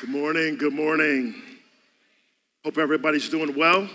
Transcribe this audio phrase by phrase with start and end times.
[0.00, 0.56] Good morning.
[0.56, 1.34] Good morning.
[2.64, 3.90] Hope everybody's doing well.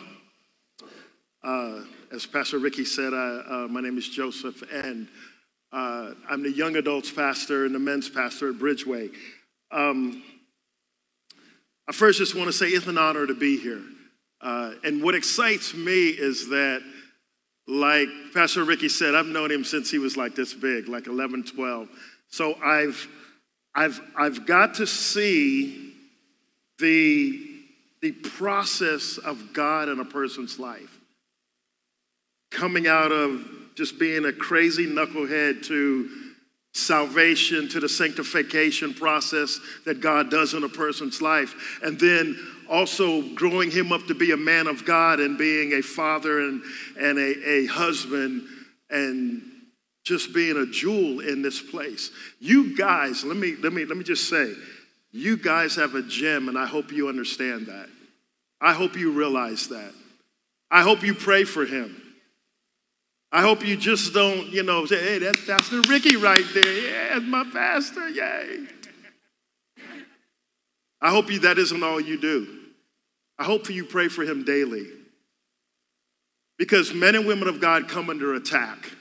[1.41, 1.79] Uh,
[2.11, 5.07] as Pastor Ricky said, uh, my name is Joseph, and
[5.71, 9.13] uh, I'm the young adults pastor and the men's pastor at Bridgeway.
[9.71, 10.21] Um,
[11.87, 13.81] I first just want to say it's an honor to be here.
[14.41, 16.81] Uh, and what excites me is that,
[17.65, 21.45] like Pastor Ricky said, I've known him since he was like this big, like 11,
[21.45, 21.87] 12.
[22.27, 23.07] So I've,
[23.73, 25.92] I've, I've got to see
[26.83, 27.39] the,
[28.01, 30.99] the process of God in a person's life.
[32.51, 36.09] Coming out of just being a crazy knucklehead to
[36.73, 41.79] salvation, to the sanctification process that God does in a person's life.
[41.81, 42.37] And then
[42.69, 46.61] also growing him up to be a man of God and being a father and,
[46.99, 48.43] and a, a husband
[48.89, 49.41] and
[50.03, 52.11] just being a jewel in this place.
[52.41, 54.53] You guys, let me, let me, let me just say,
[55.13, 57.87] you guys have a gem, and I hope you understand that.
[58.59, 59.93] I hope you realize that.
[60.71, 62.01] I hope you pray for him.
[63.31, 66.73] I hope you just don't, you know, say, hey, that's Pastor Ricky right there.
[66.73, 68.09] Yeah, that's my pastor.
[68.09, 68.65] Yay.
[70.99, 72.47] I hope you that isn't all you do.
[73.37, 74.87] I hope you pray for him daily.
[76.57, 78.91] Because men and women of God come under attack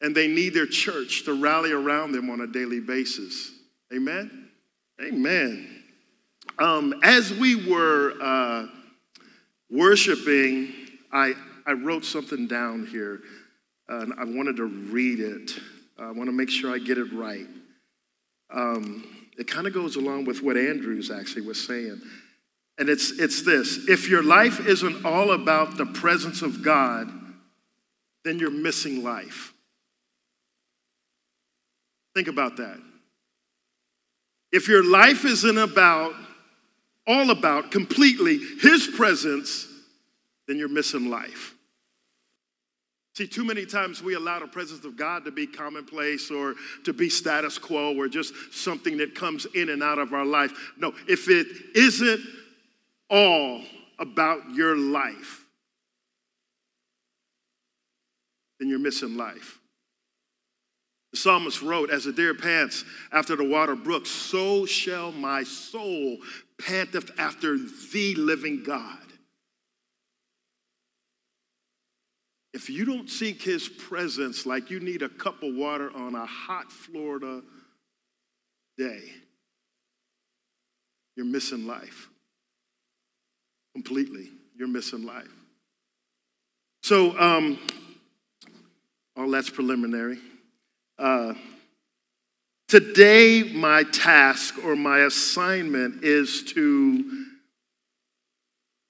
[0.00, 3.50] and they need their church to rally around them on a daily basis.
[3.94, 4.45] Amen?
[5.00, 5.82] Amen.
[6.58, 8.66] Um, as we were uh,
[9.70, 10.72] worshiping,
[11.12, 11.34] I,
[11.66, 13.20] I wrote something down here,
[13.90, 15.52] uh, and I wanted to read it.
[15.98, 17.46] I want to make sure I get it right.
[18.50, 19.04] Um,
[19.36, 22.00] it kind of goes along with what Andrews actually was saying.
[22.78, 27.10] And it's, it's this if your life isn't all about the presence of God,
[28.24, 29.52] then you're missing life.
[32.14, 32.80] Think about that.
[34.52, 36.14] If your life isn't about,
[37.06, 39.66] all about, completely His presence,
[40.46, 41.54] then you're missing life.
[43.14, 46.92] See, too many times we allow the presence of God to be commonplace or to
[46.92, 50.52] be status quo or just something that comes in and out of our life.
[50.76, 52.20] No, if it isn't
[53.08, 53.62] all
[53.98, 55.46] about your life,
[58.60, 59.58] then you're missing life.
[61.16, 66.18] The psalmist wrote, As the deer pants after the water brook, so shall my soul
[66.58, 68.98] panteth after the living God.
[72.52, 76.26] If you don't seek his presence like you need a cup of water on a
[76.26, 77.40] hot Florida
[78.76, 79.00] day,
[81.16, 82.10] you're missing life.
[83.74, 85.32] Completely, you're missing life.
[86.82, 87.58] So, um,
[89.16, 90.18] all that's preliminary.
[90.98, 91.34] Uh,
[92.68, 97.26] today, my task or my assignment is to,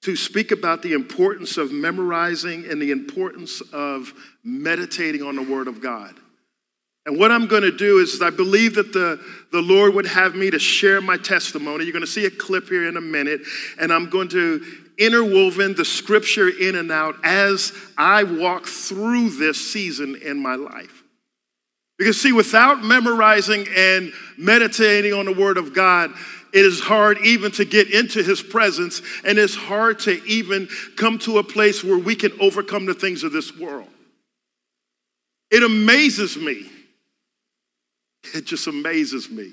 [0.03, 4.13] to speak about the importance of memorizing and the importance of
[4.43, 6.15] meditating on the Word of God.
[7.05, 9.21] And what I'm going to do is, I believe that the,
[9.53, 11.85] the Lord would have me to share my testimony.
[11.85, 13.41] You're going to see a clip here in a minute,
[13.79, 14.61] and I'm going to
[14.97, 21.03] interwoven the scripture in and out as I walk through this season in my life.
[21.97, 26.11] Because, see, without memorizing and meditating on the Word of God,
[26.53, 31.17] it is hard even to get into His presence, and it's hard to even come
[31.19, 33.89] to a place where we can overcome the things of this world.
[35.49, 36.69] It amazes me.
[38.33, 39.51] It just amazes me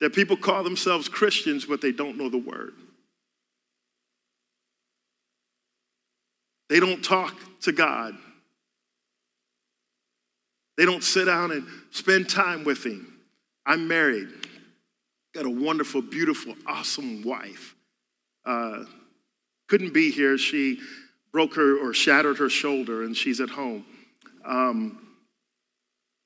[0.00, 2.74] that people call themselves Christians, but they don't know the Word.
[6.68, 8.16] They don't talk to God.
[10.76, 13.20] They don't sit down and spend time with him.
[13.66, 14.28] I'm married,
[15.34, 17.74] got a wonderful, beautiful, awesome wife.
[18.44, 18.84] Uh,
[19.68, 20.36] couldn't be here.
[20.36, 20.80] She
[21.32, 23.84] broke her or shattered her shoulder, and she's at home.
[24.44, 24.98] Um,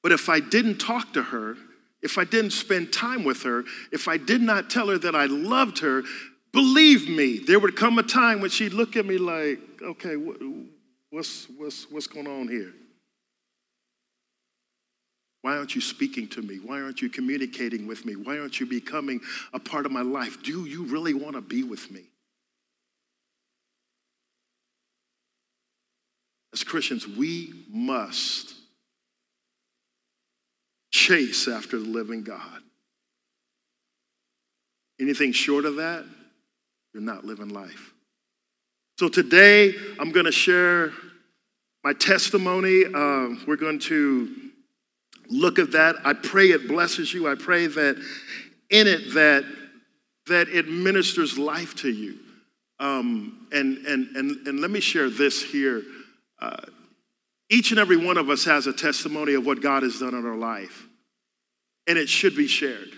[0.03, 1.57] but if I didn't talk to her,
[2.03, 5.27] if I didn't spend time with her, if I did not tell her that I
[5.27, 6.03] loved her,
[6.53, 10.15] believe me, there would come a time when she'd look at me like, okay,
[11.11, 12.73] what's, what's, what's going on here?
[15.47, 16.57] Why aren't you speaking to me?
[16.57, 18.17] Why aren't you communicating with me?
[18.17, 19.21] Why aren't you becoming
[19.53, 20.43] a part of my life?
[20.43, 22.01] Do you really want to be with me?
[26.53, 28.55] As Christians, we must
[30.91, 32.63] chase after the living God.
[35.01, 36.05] Anything short of that,
[36.93, 37.95] you're not living life.
[38.99, 40.93] So today, I'm going to share
[41.85, 42.85] my testimony.
[42.85, 44.46] Uh, we're going to
[45.31, 45.97] look at that.
[46.05, 47.29] I pray it blesses you.
[47.29, 47.97] I pray that
[48.71, 49.45] in it that
[50.27, 52.19] that it ministers life to you.
[52.79, 55.83] Um, and, and, and, and let me share this here.
[56.41, 56.63] Uh,
[57.49, 60.27] each and every one of us has a testimony of what God has done in
[60.27, 60.87] our life,
[61.87, 62.91] and it should be shared.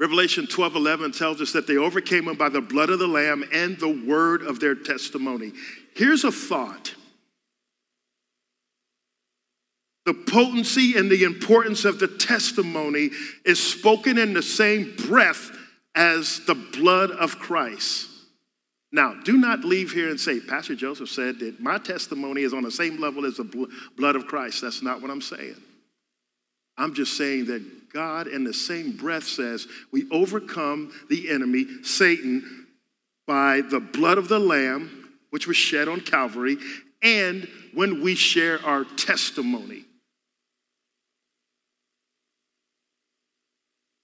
[0.00, 3.44] Revelation 12 11 tells us that they overcame him by the blood of the Lamb
[3.52, 5.52] and the word of their testimony.
[5.94, 6.94] Here's a thought
[10.10, 13.10] the potency and the importance of the testimony
[13.44, 15.56] is spoken in the same breath
[15.94, 18.08] as the blood of Christ.
[18.90, 22.64] Now, do not leave here and say, Pastor Joseph said that my testimony is on
[22.64, 24.62] the same level as the blood of Christ.
[24.62, 25.54] That's not what I'm saying.
[26.76, 32.66] I'm just saying that God, in the same breath, says we overcome the enemy, Satan,
[33.28, 36.56] by the blood of the Lamb, which was shed on Calvary,
[37.00, 39.84] and when we share our testimony.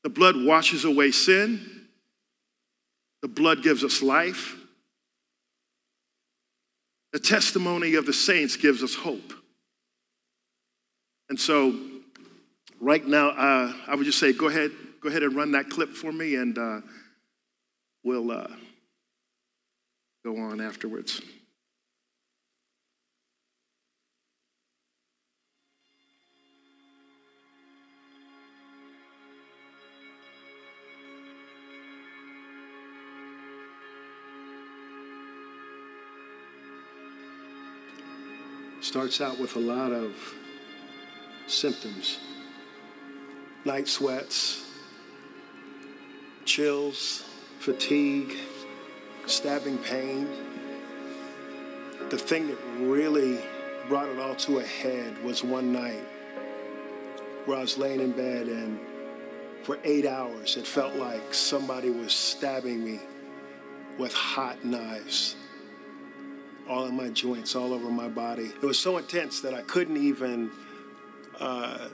[0.06, 1.88] The blood washes away sin.
[3.22, 4.54] The blood gives us life.
[7.12, 9.32] The testimony of the saints gives us hope.
[11.28, 11.76] And so,
[12.80, 14.70] right now, uh, I would just say, go ahead,
[15.00, 16.82] go ahead and run that clip for me, and uh,
[18.04, 18.46] we'll uh,
[20.24, 21.20] go on afterwards.
[38.86, 40.14] Starts out with a lot of
[41.48, 42.18] symptoms
[43.64, 44.64] night sweats,
[46.44, 47.24] chills,
[47.58, 48.36] fatigue,
[49.26, 50.28] stabbing pain.
[52.10, 53.40] The thing that really
[53.88, 56.06] brought it all to a head was one night
[57.44, 58.78] where I was laying in bed and
[59.64, 63.00] for eight hours it felt like somebody was stabbing me
[63.98, 65.34] with hot knives
[66.68, 68.46] all in my joints, all over my body.
[68.46, 70.50] It was so intense that I couldn't even,
[71.38, 71.88] uh,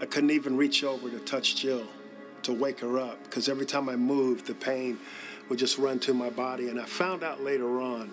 [0.00, 1.86] I couldn't even reach over to touch Jill
[2.42, 4.98] to wake her up because every time I moved, the pain
[5.48, 6.68] would just run to my body.
[6.68, 8.10] And I found out later on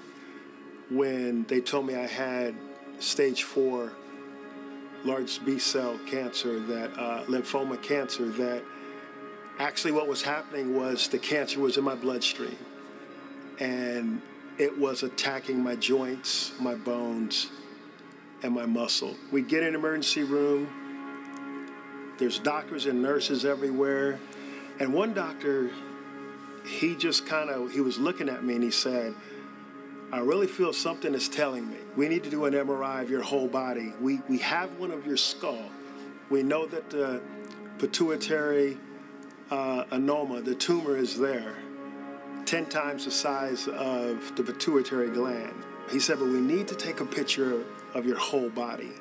[0.89, 2.55] when they told me I had
[2.99, 3.91] stage four
[5.03, 8.63] large B cell cancer, that uh, lymphoma cancer, that
[9.59, 12.57] actually what was happening was the cancer was in my bloodstream.
[13.59, 14.21] And
[14.57, 17.49] it was attacking my joints, my bones,
[18.43, 19.15] and my muscle.
[19.31, 20.69] We get in an emergency room.
[22.17, 24.19] There's doctors and nurses everywhere.
[24.79, 25.71] And one doctor,
[26.65, 29.13] he just kind of, he was looking at me and he said,
[30.11, 31.77] I really feel something is telling me.
[31.95, 33.93] We need to do an MRI of your whole body.
[34.01, 35.69] We, we have one of your skull.
[36.29, 37.21] We know that the
[37.79, 38.77] pituitary
[39.49, 41.55] uh, anoma, the tumor is there.
[42.51, 45.63] 10 times the size of the pituitary gland.
[45.89, 47.63] He said, but we need to take a picture
[47.93, 48.91] of your whole body.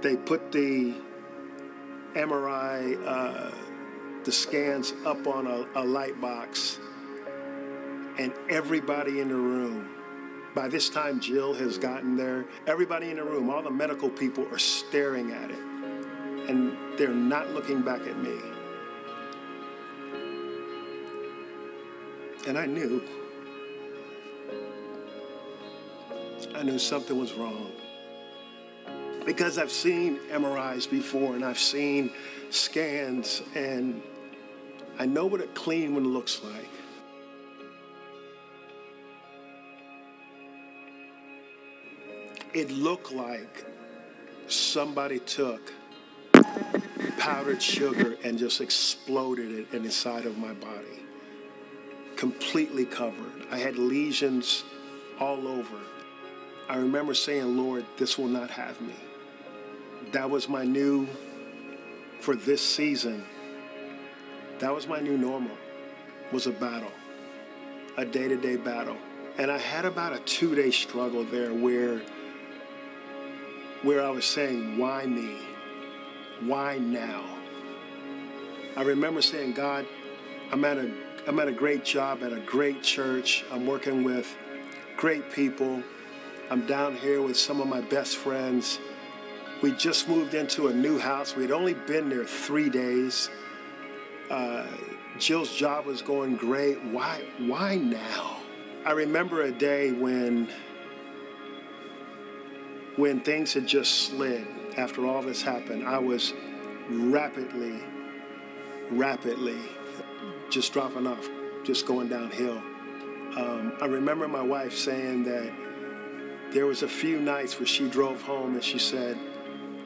[0.00, 0.94] They put the
[2.14, 3.50] MRI, uh,
[4.24, 6.78] the scans up on a, a light box,
[8.18, 9.90] and everybody in the room,
[10.54, 14.48] by this time Jill has gotten there, everybody in the room, all the medical people
[14.50, 15.60] are staring at it,
[16.48, 18.38] and they're not looking back at me.
[22.50, 23.00] And I knew.
[26.52, 27.70] I knew something was wrong.
[29.24, 32.10] Because I've seen MRIs before and I've seen
[32.50, 34.02] scans and
[34.98, 36.68] I know what a clean one looks like.
[42.52, 43.64] It looked like
[44.48, 45.72] somebody took
[47.16, 51.00] powdered sugar and just exploded it inside of my body
[52.20, 53.32] completely covered.
[53.50, 54.62] I had lesions
[55.18, 55.78] all over.
[56.68, 58.94] I remember saying, Lord, this will not have me.
[60.12, 61.08] That was my new,
[62.20, 63.24] for this season,
[64.58, 65.56] that was my new normal,
[66.30, 66.92] was a battle,
[67.96, 68.98] a day-to-day battle.
[69.38, 72.02] And I had about a two-day struggle there where,
[73.82, 75.38] where I was saying, why me?
[76.42, 77.24] Why now?
[78.76, 79.86] I remember saying, God,
[80.52, 80.92] I'm at a
[81.26, 83.44] I'm at a great job at a great church.
[83.52, 84.34] I'm working with
[84.96, 85.82] great people.
[86.50, 88.78] I'm down here with some of my best friends.
[89.62, 91.36] We just moved into a new house.
[91.36, 93.28] We'd only been there three days.
[94.30, 94.66] Uh,
[95.18, 96.82] Jill's job was going great.
[96.84, 98.38] Why, why now?
[98.86, 100.48] I remember a day when,
[102.96, 104.46] when things had just slid
[104.78, 105.86] after all this happened.
[105.86, 106.32] I was
[106.88, 107.84] rapidly,
[108.90, 109.60] rapidly
[110.50, 111.28] just dropping off,
[111.64, 112.58] just going downhill.
[113.36, 115.52] Um, I remember my wife saying that
[116.52, 119.16] there was a few nights where she drove home and she said,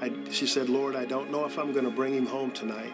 [0.01, 2.93] I, she said, Lord, I don't know if I'm going to bring him home tonight.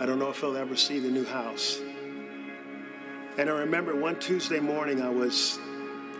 [0.00, 1.80] I don't know if he'll ever see the new house.
[3.36, 5.58] And I remember one Tuesday morning, I was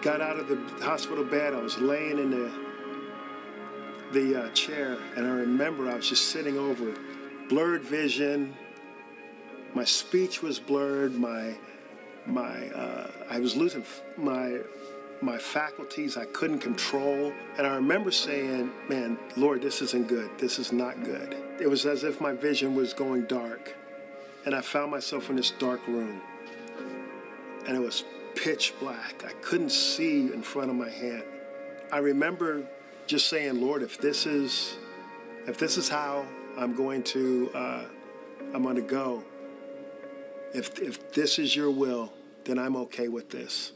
[0.03, 1.55] got out of the hospital bed.
[1.55, 2.53] I was laying in the
[4.13, 6.95] the uh, chair, and I remember I was just sitting over,
[7.49, 8.55] blurred vision.
[9.75, 11.15] My speech was blurred.
[11.15, 11.55] My
[12.27, 13.85] my uh, I was losing
[14.17, 14.61] my
[15.21, 17.33] my faculties I couldn't control.
[17.57, 20.31] And I remember saying, Man, Lord, this isn't good.
[20.39, 21.37] This is not good.
[21.61, 23.75] It was as if my vision was going dark.
[24.45, 26.21] And I found myself in this dark room.
[27.67, 28.05] And it was
[28.35, 29.25] pitch black.
[29.27, 31.25] I couldn't see in front of my head.
[31.91, 32.67] I remember
[33.07, 34.77] just saying, Lord, if this is
[35.47, 36.27] if this is how
[36.57, 37.85] I'm going to uh,
[38.53, 39.25] I'm going to go,
[40.55, 42.13] if if this is your will,
[42.45, 43.73] then I'm okay with this.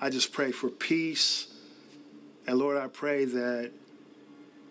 [0.00, 1.48] I just pray for peace.
[2.46, 3.72] And Lord, I pray that,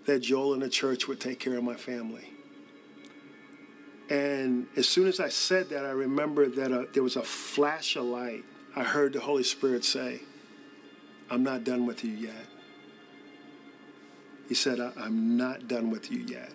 [0.06, 2.30] that Joel and the church would take care of my family.
[4.10, 7.96] And as soon as I said that, I remember that uh, there was a flash
[7.96, 8.44] of light.
[8.76, 10.22] I heard the Holy Spirit say,
[11.30, 12.46] I'm not done with you yet.
[14.48, 16.52] He said, I'm not done with you yet.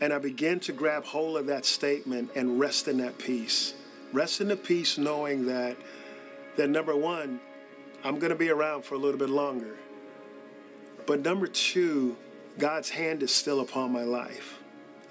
[0.00, 3.74] And I began to grab hold of that statement and rest in that peace.
[4.12, 5.76] Rest in the peace knowing that
[6.56, 7.40] that number one,
[8.04, 9.76] I'm going to be around for a little bit longer.
[11.06, 12.16] But number two,
[12.58, 14.58] God's hand is still upon my life.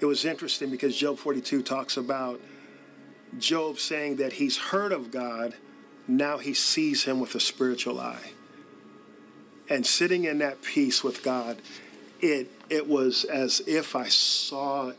[0.00, 2.40] It was interesting because Job 42 talks about
[3.38, 5.54] Job saying that he's heard of God,
[6.06, 8.30] now he sees him with a spiritual eye.
[9.68, 11.58] And sitting in that peace with God,
[12.20, 14.92] it, it was as if I saw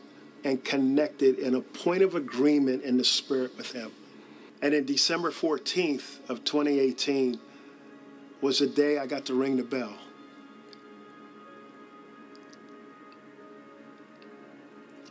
[0.44, 3.92] and connected in a point of agreement in the spirit with him.
[4.62, 7.38] And in December 14th of 2018
[8.40, 9.94] was the day I got to ring the bell.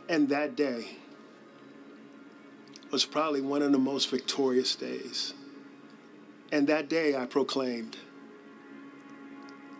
[0.08, 0.88] And that day
[2.90, 5.34] was probably one of the most victorious days.
[6.50, 7.96] And that day I proclaimed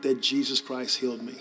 [0.03, 1.35] that Jesus Christ healed me.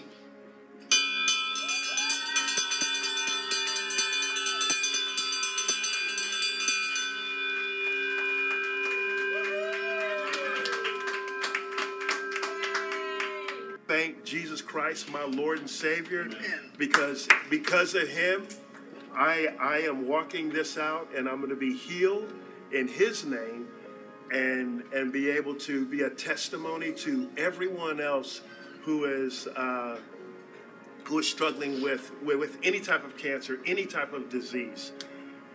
[14.80, 16.30] Christ, my Lord and Savior,
[16.78, 18.48] because because of Him,
[19.14, 22.32] I I am walking this out, and I'm going to be healed
[22.72, 23.68] in His name,
[24.32, 28.40] and and be able to be a testimony to everyone else
[28.84, 29.48] who is.
[29.48, 30.00] Uh,
[31.06, 34.92] who is struggling with, with, with any type of cancer, any type of disease.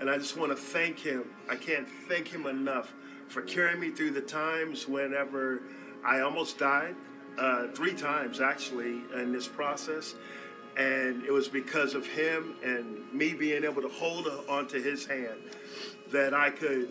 [0.01, 1.27] And I just want to thank him.
[1.49, 2.93] I can't thank him enough
[3.29, 5.63] for carrying me through the times whenever
[6.05, 6.97] I almost died
[7.39, 10.15] uh, three times actually in this process.
[10.77, 15.39] And it was because of him and me being able to hold onto his hand
[16.11, 16.89] that I could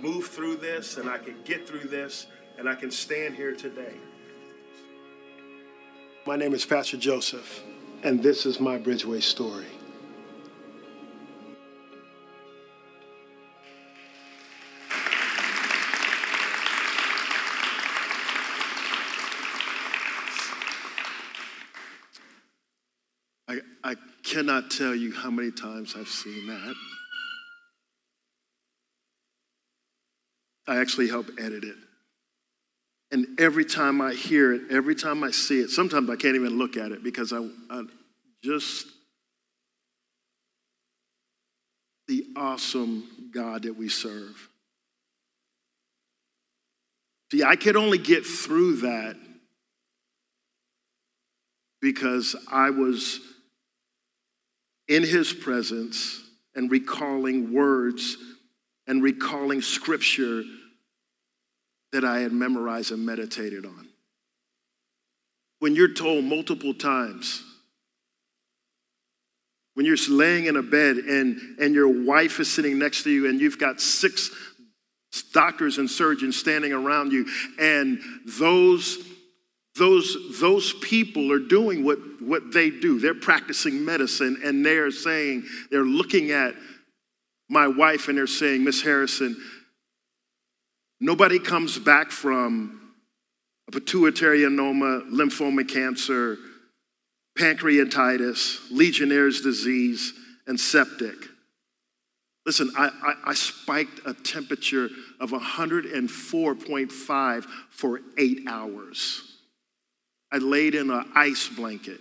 [0.00, 2.26] move through this and I could get through this
[2.58, 3.94] and I can stand here today.
[6.26, 7.62] My name is Pastor Joseph,
[8.02, 9.66] and this is my Bridgeway story.
[24.34, 26.74] Cannot tell you how many times I've seen that.
[30.66, 31.76] I actually help edit it.
[33.12, 36.58] And every time I hear it, every time I see it, sometimes I can't even
[36.58, 37.84] look at it because I, I
[38.42, 38.88] just
[42.08, 44.48] the awesome God that we serve.
[47.30, 49.16] See, I could only get through that
[51.80, 53.20] because I was
[54.88, 56.22] in his presence
[56.54, 58.16] and recalling words
[58.86, 60.42] and recalling scripture
[61.92, 63.88] that I had memorized and meditated on.
[65.60, 67.42] When you're told multiple times,
[69.74, 73.28] when you're laying in a bed and, and your wife is sitting next to you
[73.28, 74.30] and you've got six
[75.32, 77.26] doctors and surgeons standing around you,
[77.58, 78.00] and
[78.38, 78.98] those
[79.76, 83.00] those, those people are doing what, what they do.
[83.00, 86.54] They're practicing medicine and they're saying, they're looking at
[87.48, 89.36] my wife and they're saying, Miss Harrison,
[91.00, 92.92] nobody comes back from
[93.68, 96.38] a pituitary adenoma, lymphoma cancer,
[97.38, 100.12] pancreatitis, Legionnaire's disease,
[100.46, 101.16] and septic
[102.46, 109.33] Listen, I, I, I spiked a temperature of 104.5 for eight hours.
[110.34, 112.00] I laid in an ice blanket,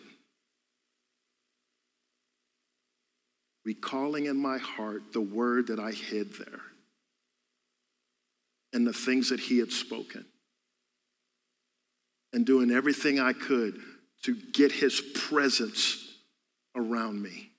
[3.63, 6.61] recalling in my heart the word that I hid there
[8.73, 10.25] and the things that he had spoken,
[12.33, 13.79] and doing everything I could
[14.23, 16.03] to get his presence
[16.75, 17.51] around me.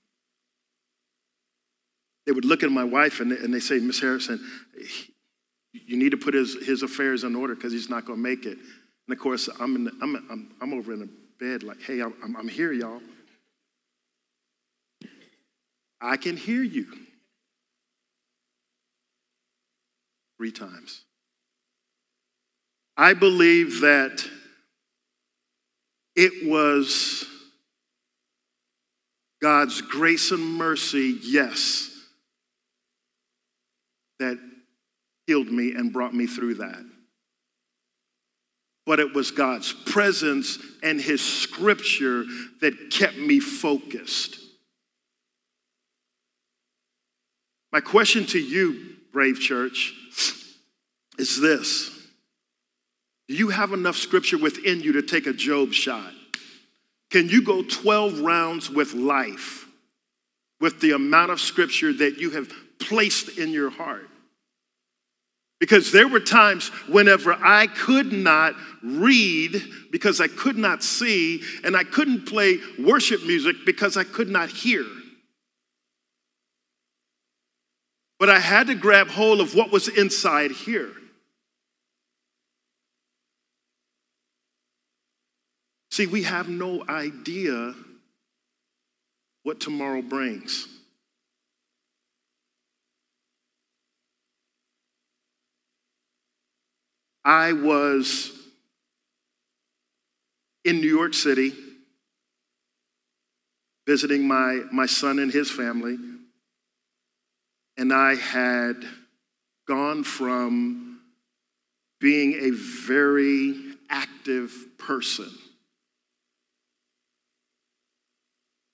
[2.26, 4.45] They would look at my wife and they, and they say, Miss Harrison,
[5.73, 8.45] you need to put his, his affairs in order because he's not going to make
[8.45, 8.59] it.
[9.07, 12.01] And of course, I'm, in the, I'm, I'm, I'm over in the bed like, hey,
[12.01, 13.01] I'm, I'm here, y'all.
[16.01, 16.87] I can hear you.
[20.39, 21.03] Three times.
[22.97, 24.25] I believe that
[26.17, 27.27] it was
[29.41, 31.91] God's grace and mercy, yes,
[34.19, 34.39] that
[35.27, 36.85] healed me and brought me through that.
[38.87, 42.25] But it was God's presence and His scripture
[42.61, 44.38] that kept me focused.
[47.73, 49.95] My question to you, Brave Church,
[51.19, 51.91] is this
[53.29, 56.12] Do you have enough scripture within you to take a Job shot?
[57.11, 59.67] Can you go 12 rounds with life
[60.61, 64.09] with the amount of scripture that you have placed in your heart?
[65.61, 71.77] Because there were times whenever I could not read because I could not see, and
[71.77, 74.85] I couldn't play worship music because I could not hear.
[78.19, 80.91] But I had to grab hold of what was inside here.
[85.91, 87.75] See, we have no idea
[89.45, 90.67] what tomorrow brings.
[97.25, 98.31] I was
[100.65, 101.53] in New York City
[103.87, 105.97] visiting my, my son and his family,
[107.77, 108.77] and I had
[109.67, 111.01] gone from
[112.01, 113.55] being a very
[113.89, 115.31] active person.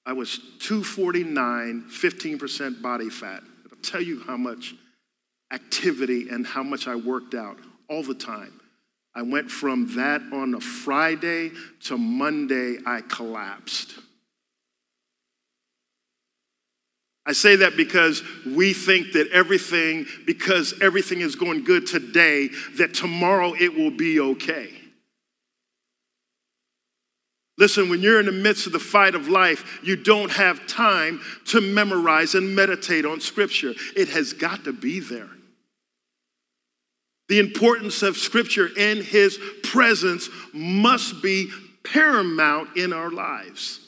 [0.06, 3.42] I was 249, 15% body fat.
[3.70, 4.74] I'll tell you how much
[5.52, 7.58] activity and how much I worked out
[7.90, 8.60] all the time.
[9.14, 11.50] I went from that on a Friday
[11.84, 13.94] to Monday, I collapsed.
[17.26, 22.48] I say that because we think that everything, because everything is going good today,
[22.78, 24.70] that tomorrow it will be okay.
[27.58, 31.20] Listen, when you're in the midst of the fight of life, you don't have time
[31.46, 33.74] to memorize and meditate on Scripture.
[33.94, 35.28] It has got to be there.
[37.30, 41.48] The importance of Scripture and His presence must be
[41.84, 43.78] paramount in our lives.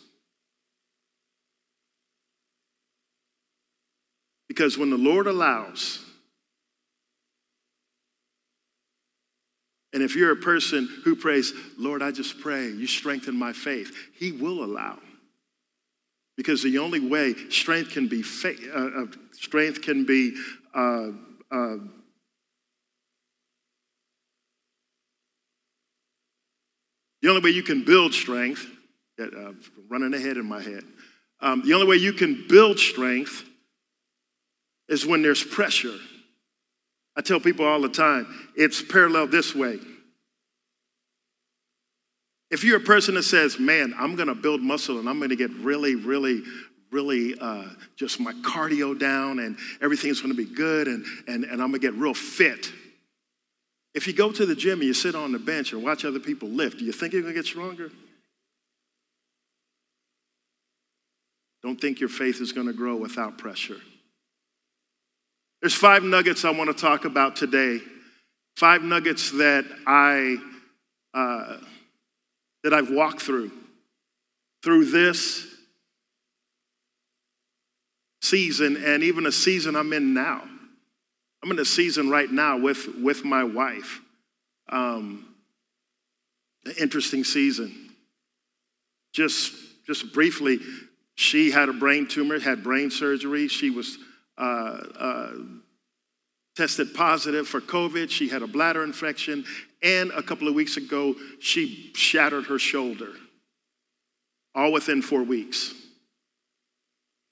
[4.46, 5.98] Because when the Lord allows,
[9.92, 13.92] and if you're a person who prays, Lord, I just pray, you strengthen my faith,
[14.20, 15.00] He will allow.
[16.36, 20.36] Because the only way strength can be, uh, uh, strength can be
[20.72, 21.08] uh,
[21.50, 21.78] uh
[27.22, 28.66] The only way you can build strength,
[29.20, 29.52] uh,
[29.88, 30.82] running ahead in my head,
[31.40, 33.44] um, the only way you can build strength
[34.88, 35.96] is when there's pressure.
[37.16, 39.78] I tell people all the time, it's parallel this way.
[42.50, 45.50] If you're a person that says, man, I'm gonna build muscle and I'm gonna get
[45.52, 46.42] really, really,
[46.90, 47.64] really uh,
[47.96, 51.94] just my cardio down and everything's gonna be good and, and, and I'm gonna get
[51.94, 52.70] real fit.
[53.94, 56.20] If you go to the gym and you sit on the bench and watch other
[56.20, 57.90] people lift, do you think you're going to get stronger?
[61.62, 63.76] Don't think your faith is going to grow without pressure.
[65.60, 67.80] There's five nuggets I want to talk about today.
[68.56, 70.38] Five nuggets that I
[71.14, 71.58] uh,
[72.64, 73.52] that I've walked through
[74.62, 75.46] through this
[78.22, 80.42] season and even a season I'm in now.
[81.42, 84.00] I'm in a season right now with, with my wife.
[84.68, 85.34] Um,
[86.64, 87.90] an interesting season.
[89.12, 89.52] Just,
[89.86, 90.60] just briefly,
[91.16, 93.48] she had a brain tumor, had brain surgery.
[93.48, 93.98] She was
[94.38, 95.32] uh, uh,
[96.56, 98.10] tested positive for COVID.
[98.10, 99.44] She had a bladder infection.
[99.82, 103.10] And a couple of weeks ago, she shattered her shoulder,
[104.54, 105.74] all within four weeks.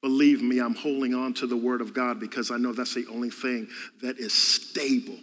[0.03, 3.07] Believe me, I'm holding on to the Word of God because I know that's the
[3.09, 3.69] only thing
[4.03, 5.19] that is stable.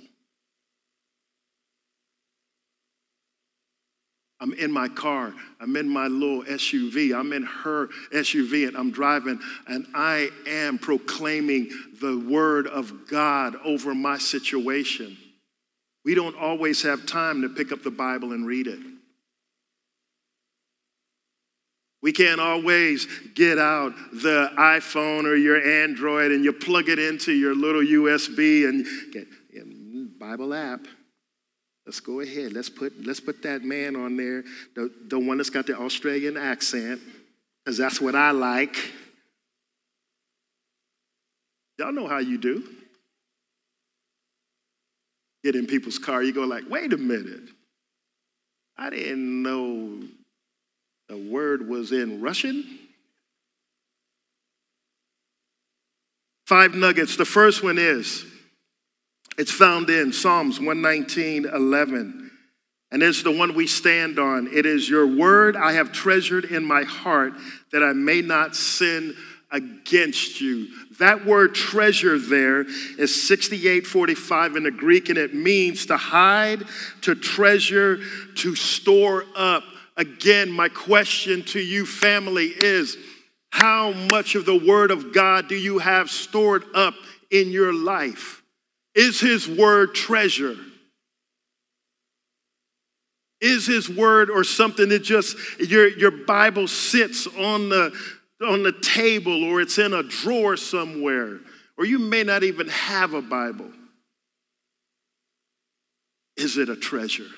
[4.40, 5.34] I'm in my car.
[5.60, 7.18] I'm in my little SUV.
[7.18, 13.56] I'm in her SUV and I'm driving and I am proclaiming the word of God
[13.66, 15.18] over my situation.
[16.06, 18.80] We don't always have time to pick up the Bible and read it.
[22.08, 27.34] We can't always get out the iPhone or your Android and you plug it into
[27.34, 29.28] your little USB and get
[30.18, 30.88] Bible app.
[31.86, 32.54] Let's go ahead.
[32.54, 36.38] Let's put, let's put that man on there, the, the one that's got the Australian
[36.38, 37.02] accent,
[37.66, 38.78] because that's what I like.
[41.78, 42.64] Y'all know how you do.
[45.44, 47.50] Get in people's car, you go like, wait a minute.
[48.78, 50.08] I didn't know
[51.10, 52.80] the word was in Russian.
[56.46, 57.18] Five nuggets.
[57.18, 58.26] The first one is
[59.38, 62.32] it's found in Psalms 119, 11.
[62.90, 64.48] And it's the one we stand on.
[64.48, 67.34] It is your word I have treasured in my heart
[67.72, 69.14] that I may not sin
[69.52, 70.68] against you.
[71.00, 72.62] That word treasure there
[72.98, 76.64] is 6845 in the Greek, and it means to hide,
[77.02, 78.00] to treasure,
[78.36, 79.64] to store up.
[79.98, 82.98] Again, my question to you, family, is
[83.50, 86.94] how much of the word of God do you have stored up
[87.32, 88.44] in your life?
[88.94, 90.56] Is his word treasure?
[93.42, 97.92] Is his word or something that just your, your Bible sits on the,
[98.42, 101.40] on the table or it's in a drawer somewhere,
[101.78, 103.72] or you may not even have a Bible?
[106.36, 107.30] Is it a treasure?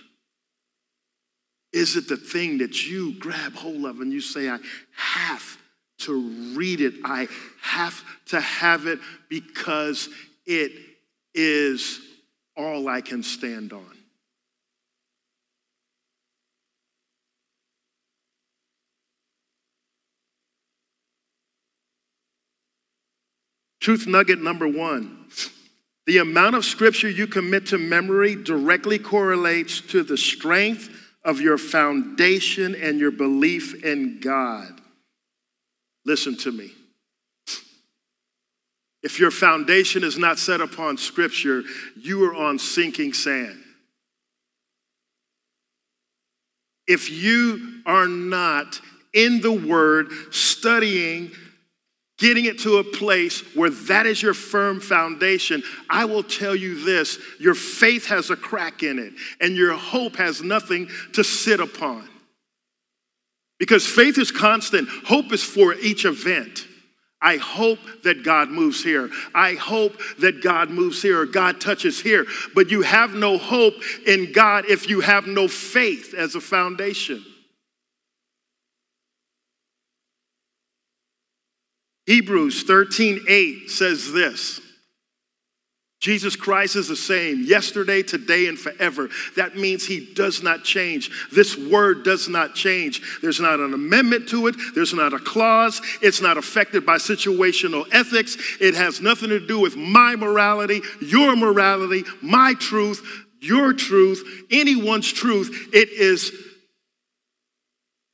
[1.72, 4.58] Is it the thing that you grab hold of and you say, I
[4.96, 5.58] have
[6.00, 6.20] to
[6.56, 7.28] read it, I
[7.62, 10.10] have to have it because
[10.46, 10.72] it
[11.34, 12.00] is
[12.58, 13.86] all I can stand on.
[23.80, 25.26] Truth nugget number one
[26.06, 30.90] the amount of scripture you commit to memory directly correlates to the strength
[31.24, 34.82] of your foundation and your belief in God.
[36.06, 36.72] Listen to me.
[39.02, 41.64] If your foundation is not set upon scripture,
[41.96, 43.64] you are on sinking sand.
[46.88, 48.82] If you are not
[49.14, 51.32] in the word, studying,
[52.20, 56.84] getting it to a place where that is your firm foundation, I will tell you
[56.84, 61.60] this your faith has a crack in it, and your hope has nothing to sit
[61.60, 62.08] upon.
[63.58, 66.66] Because faith is constant, hope is for each event.
[67.22, 69.10] I hope that God moves here.
[69.36, 72.26] I hope that God moves here or God touches here.
[72.56, 73.74] But you have no hope
[74.08, 77.22] in God if you have no faith as a foundation.
[82.10, 84.60] Hebrews 13 8 says this
[86.00, 89.10] Jesus Christ is the same yesterday, today, and forever.
[89.36, 91.12] That means he does not change.
[91.32, 93.20] This word does not change.
[93.22, 95.84] There's not an amendment to it, there's not a clause.
[96.02, 98.38] It's not affected by situational ethics.
[98.60, 103.08] It has nothing to do with my morality, your morality, my truth,
[103.40, 105.70] your truth, anyone's truth.
[105.74, 106.32] It is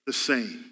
[0.05, 0.65] the same.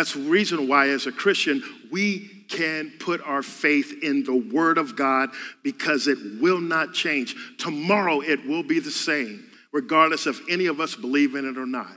[0.00, 4.78] That's the reason why, as a Christian, we can put our faith in the Word
[4.78, 5.28] of God
[5.62, 7.36] because it will not change.
[7.58, 11.66] Tomorrow it will be the same, regardless if any of us believe in it or
[11.66, 11.92] not.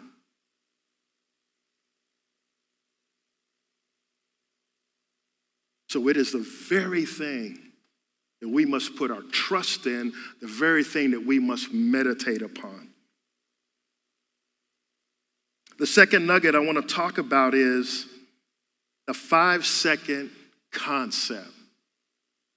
[5.88, 7.58] So it is the very thing
[8.42, 10.12] that we must put our trust in,
[10.42, 12.93] the very thing that we must meditate upon.
[15.84, 18.06] The second nugget I want to talk about is
[19.06, 20.32] the five second
[20.72, 21.50] concept.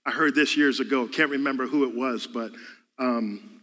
[0.06, 2.52] I heard this years ago, can't remember who it was, but
[3.00, 3.62] um,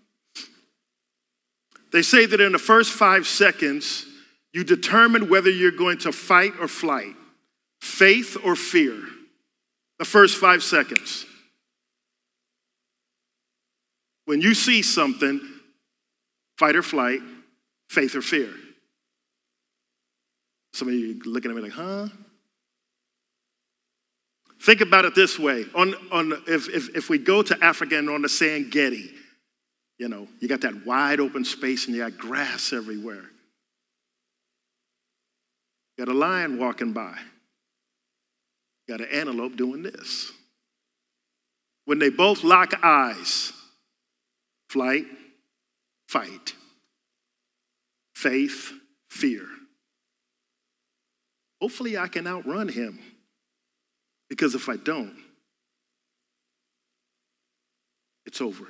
[1.93, 4.05] they say that in the first five seconds,
[4.51, 7.15] you determine whether you're going to fight or flight,
[7.79, 8.99] faith or fear.
[9.97, 11.25] The first five seconds.
[14.25, 15.39] When you see something,
[16.57, 17.21] fight or flight,
[17.87, 18.53] faith or fear.
[20.73, 22.07] Some of you looking at me like, huh?
[24.61, 25.65] Think about it this way.
[25.75, 29.11] On, on, if, if, if we go to Africa and on the Serengeti,
[29.99, 33.23] you know, you got that wide open space and you got grass everywhere.
[35.97, 37.15] You got a lion walking by.
[38.87, 40.31] You got an antelope doing this.
[41.85, 43.51] When they both lock eyes,
[44.69, 45.05] flight,
[46.07, 46.55] fight,
[48.15, 48.71] faith,
[49.09, 49.45] fear.
[51.63, 52.99] Hopefully, I can outrun him.
[54.27, 55.15] Because if I don't,
[58.25, 58.65] it's over.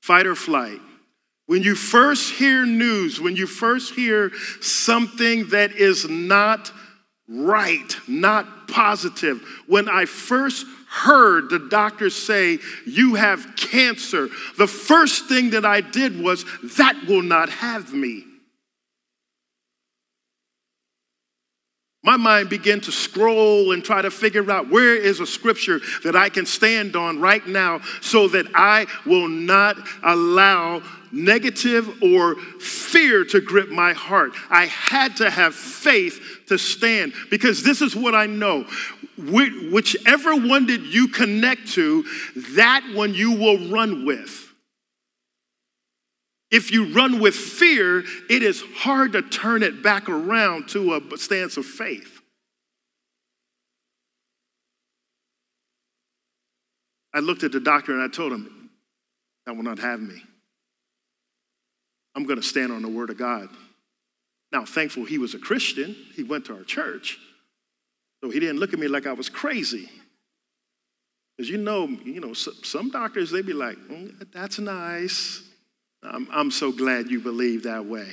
[0.00, 0.80] Fight or flight.
[1.44, 6.72] When you first hear news, when you first hear something that is not
[7.28, 15.26] right, not positive, when I first heard the doctors say, You have cancer, the first
[15.26, 16.46] thing that I did was,
[16.78, 18.24] That will not have me.
[22.02, 26.16] My mind began to scroll and try to figure out where is a scripture that
[26.16, 30.82] I can stand on right now so that I will not allow
[31.12, 34.32] negative or fear to grip my heart.
[34.48, 38.64] I had to have faith to stand because this is what I know.
[39.18, 42.04] Whichever one did you connect to,
[42.54, 44.49] that one you will run with.
[46.50, 51.18] If you run with fear, it is hard to turn it back around to a
[51.18, 52.20] stance of faith.
[57.14, 58.70] I looked at the doctor and I told him,
[59.46, 60.22] that will not have me.
[62.14, 63.48] I'm going to stand on the word of God.
[64.52, 65.96] Now, thankful he was a Christian.
[66.14, 67.18] He went to our church.
[68.22, 69.88] So he didn't look at me like I was crazy.
[71.36, 75.42] Because you know, you know, some doctors, they be like, mm, that's nice.
[76.02, 78.08] I'm, I'm so glad you believe that way.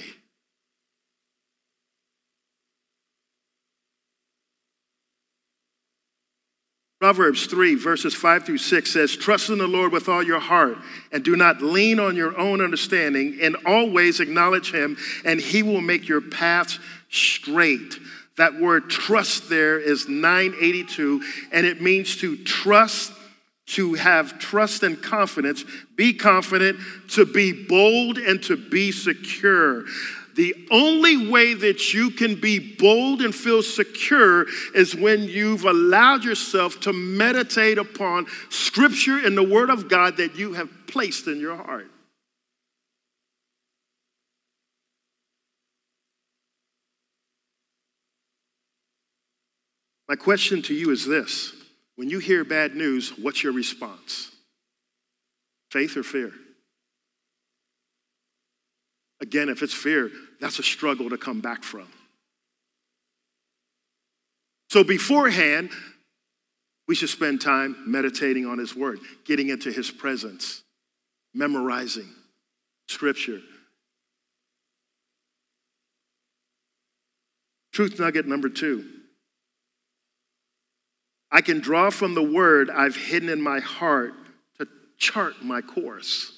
[7.00, 10.80] Proverbs 3, verses 5 through 6 says, Trust in the Lord with all your heart
[11.12, 13.38] and do not lean on your own understanding.
[13.40, 18.00] and always acknowledge him, and he will make your paths straight.
[18.38, 21.22] That word trust there is 982,
[21.52, 23.14] and it means to trust
[23.68, 25.64] to have trust and confidence,
[25.96, 29.84] be confident, to be bold, and to be secure.
[30.36, 36.24] The only way that you can be bold and feel secure is when you've allowed
[36.24, 41.40] yourself to meditate upon Scripture and the Word of God that you have placed in
[41.40, 41.90] your heart.
[50.08, 51.57] My question to you is this
[51.98, 54.32] when you hear bad news, what's your response?
[55.72, 56.32] Faith or fear?
[59.20, 61.88] Again, if it's fear, that's a struggle to come back from.
[64.70, 65.72] So, beforehand,
[66.88, 70.62] we should spend time meditating on His Word, getting into His presence,
[71.34, 72.10] memorizing
[72.88, 73.42] Scripture.
[77.74, 78.86] Truth nugget number two
[81.32, 84.14] I can draw from the word I've hidden in my heart
[84.60, 86.34] to chart my course.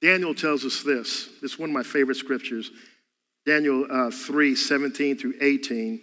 [0.00, 1.28] Daniel tells us this.
[1.42, 2.70] Is one of my favorite scriptures.
[3.46, 6.00] Daniel uh, 3 17 through 18.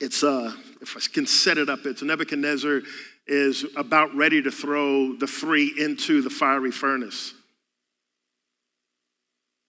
[0.00, 2.82] It's, uh, if I can set it up, it's Nebuchadnezzar
[3.26, 7.34] is about ready to throw the three into the fiery furnace.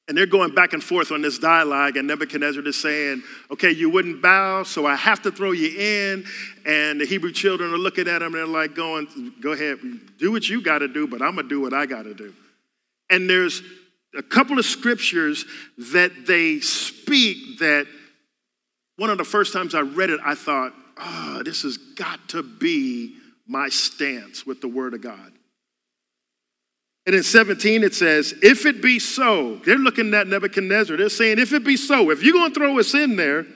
[0.09, 3.91] And they're going back and forth on this dialogue, and Nebuchadnezzar is saying, Okay, you
[3.91, 6.25] wouldn't bow, so I have to throw you in.
[6.65, 9.77] And the Hebrew children are looking at him and they're like, going, Go ahead,
[10.17, 12.15] do what you got to do, but I'm going to do what I got to
[12.15, 12.33] do.
[13.11, 13.61] And there's
[14.17, 15.45] a couple of scriptures
[15.77, 17.85] that they speak that
[18.97, 22.41] one of the first times I read it, I thought, Oh, this has got to
[22.41, 23.15] be
[23.47, 25.33] my stance with the Word of God.
[27.09, 30.95] And in 17, it says, If it be so, they're looking at Nebuchadnezzar.
[30.95, 33.47] They're saying, If it be so, if you're going to throw us in there,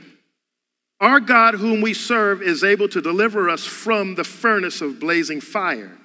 [0.99, 5.39] our God, whom we serve, is able to deliver us from the furnace of blazing
[5.39, 5.95] fire.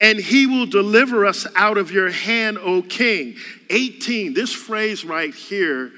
[0.00, 3.36] And he will deliver us out of your hand, O king.
[3.70, 5.92] 18, this phrase right here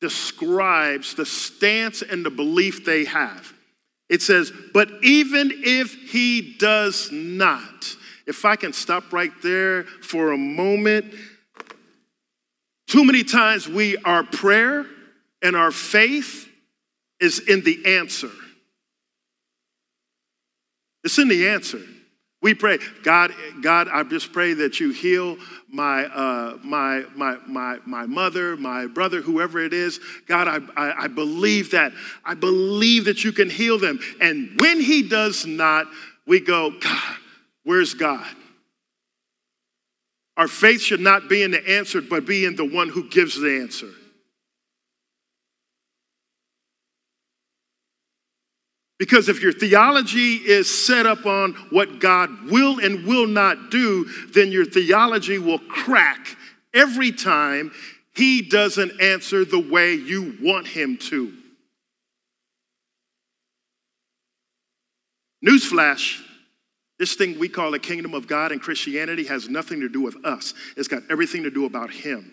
[0.00, 3.52] describes the stance and the belief they have.
[4.08, 7.94] It says, But even if he does not,
[8.26, 11.14] if I can stop right there for a moment,
[12.86, 14.86] too many times we, our prayer
[15.42, 16.48] and our faith
[17.20, 18.30] is in the answer.
[21.02, 21.80] It's in the answer.
[22.40, 23.32] We pray, God,
[23.62, 25.38] God, I just pray that you heal
[25.70, 29.98] my, uh, my, my, my, my mother, my brother, whoever it is.
[30.28, 31.92] God, I, I, I believe that.
[32.22, 33.98] I believe that you can heal them.
[34.20, 35.86] And when he does not,
[36.26, 37.16] we go, God,
[37.64, 38.26] Where's God?
[40.36, 43.40] Our faith should not be in the answer, but be in the one who gives
[43.40, 43.88] the answer.
[48.98, 54.04] Because if your theology is set up on what God will and will not do,
[54.32, 56.36] then your theology will crack
[56.72, 57.72] every time
[58.14, 61.32] He doesn't answer the way you want Him to.
[65.44, 66.22] Newsflash
[66.98, 70.16] this thing we call the kingdom of God and Christianity has nothing to do with
[70.24, 72.32] us, it's got everything to do about Him.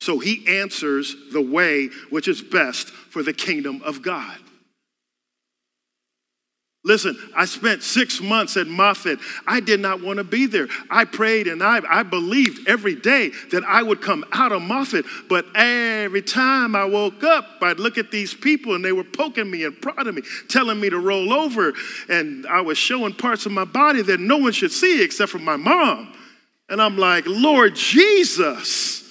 [0.00, 4.38] So He answers the way which is best for the kingdom of God.
[6.84, 9.20] Listen, I spent six months at Moffitt.
[9.46, 10.66] I did not want to be there.
[10.90, 15.04] I prayed and I, I believed every day that I would come out of Moffitt.
[15.28, 19.48] But every time I woke up, I'd look at these people and they were poking
[19.48, 21.72] me and prodding me, telling me to roll over.
[22.08, 25.38] And I was showing parts of my body that no one should see except for
[25.38, 26.12] my mom.
[26.68, 29.08] And I'm like, Lord Jesus.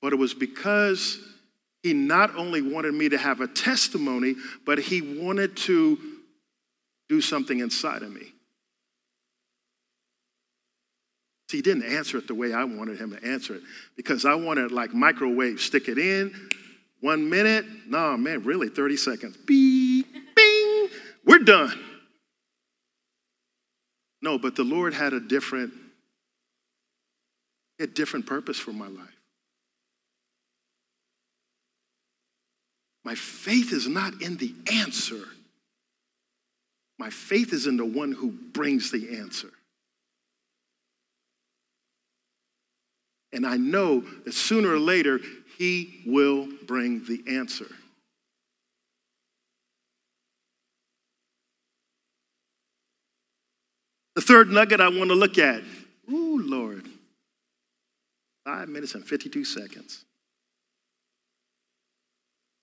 [0.00, 1.18] But it was because
[1.88, 4.34] he not only wanted me to have a testimony,
[4.66, 5.98] but he wanted to
[7.08, 8.34] do something inside of me.
[11.50, 13.62] See, he didn't answer it the way I wanted him to answer it
[13.96, 16.34] because I wanted like microwave, stick it in,
[17.00, 17.64] one minute.
[17.86, 19.38] No, man, really, 30 seconds.
[19.46, 20.88] Beep, bing,
[21.24, 21.72] we're done.
[24.20, 25.72] No, but the Lord had a different,
[27.80, 29.17] a different purpose for my life.
[33.08, 35.24] My faith is not in the answer.
[36.98, 39.48] My faith is in the one who brings the answer.
[43.32, 45.20] And I know that sooner or later,
[45.56, 47.68] he will bring the answer.
[54.16, 55.62] The third nugget I want to look at.
[56.12, 56.86] Ooh, Lord.
[58.44, 60.04] Five minutes and 52 seconds.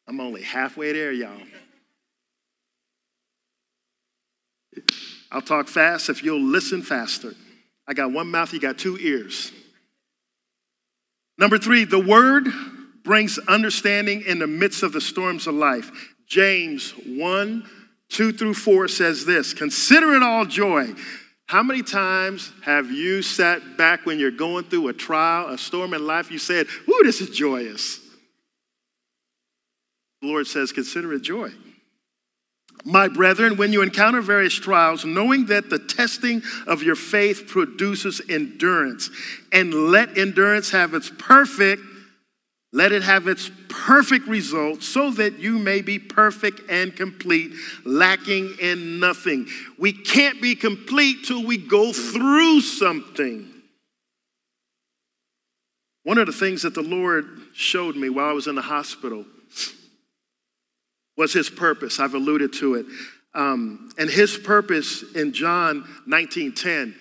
[0.08, 1.41] I'm only halfway there, y'all.
[5.32, 7.34] I'll talk fast if you'll listen faster.
[7.88, 9.52] I got one mouth, you got two ears.
[11.38, 12.48] Number three, the word
[13.04, 15.91] brings understanding in the midst of the storms of life.
[16.28, 17.70] James 1
[18.10, 20.94] 2 through 4 says this Consider it all joy.
[21.48, 25.94] How many times have you sat back when you're going through a trial, a storm
[25.94, 26.32] in life?
[26.32, 28.00] You said, Ooh, this is joyous.
[30.26, 31.52] The Lord says, Consider it joy.
[32.84, 38.22] My brethren, when you encounter various trials, knowing that the testing of your faith produces
[38.28, 39.12] endurance,
[39.52, 41.84] and let endurance have its perfect,
[42.74, 47.52] let it have its perfect result, so that you may be perfect and complete,
[47.86, 49.48] lacking in nothing.
[49.78, 53.48] We can't be complete till we go through something.
[56.02, 59.26] One of the things that the Lord showed me while I was in the hospital
[61.17, 61.99] was his purpose.
[61.99, 62.86] I've alluded to it.
[63.34, 66.95] Um, and his purpose in John 19:10,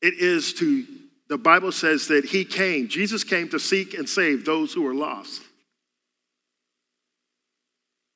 [0.00, 0.84] it is to,
[1.28, 4.94] the Bible says that he came, Jesus came to seek and save those who are
[4.94, 5.42] lost.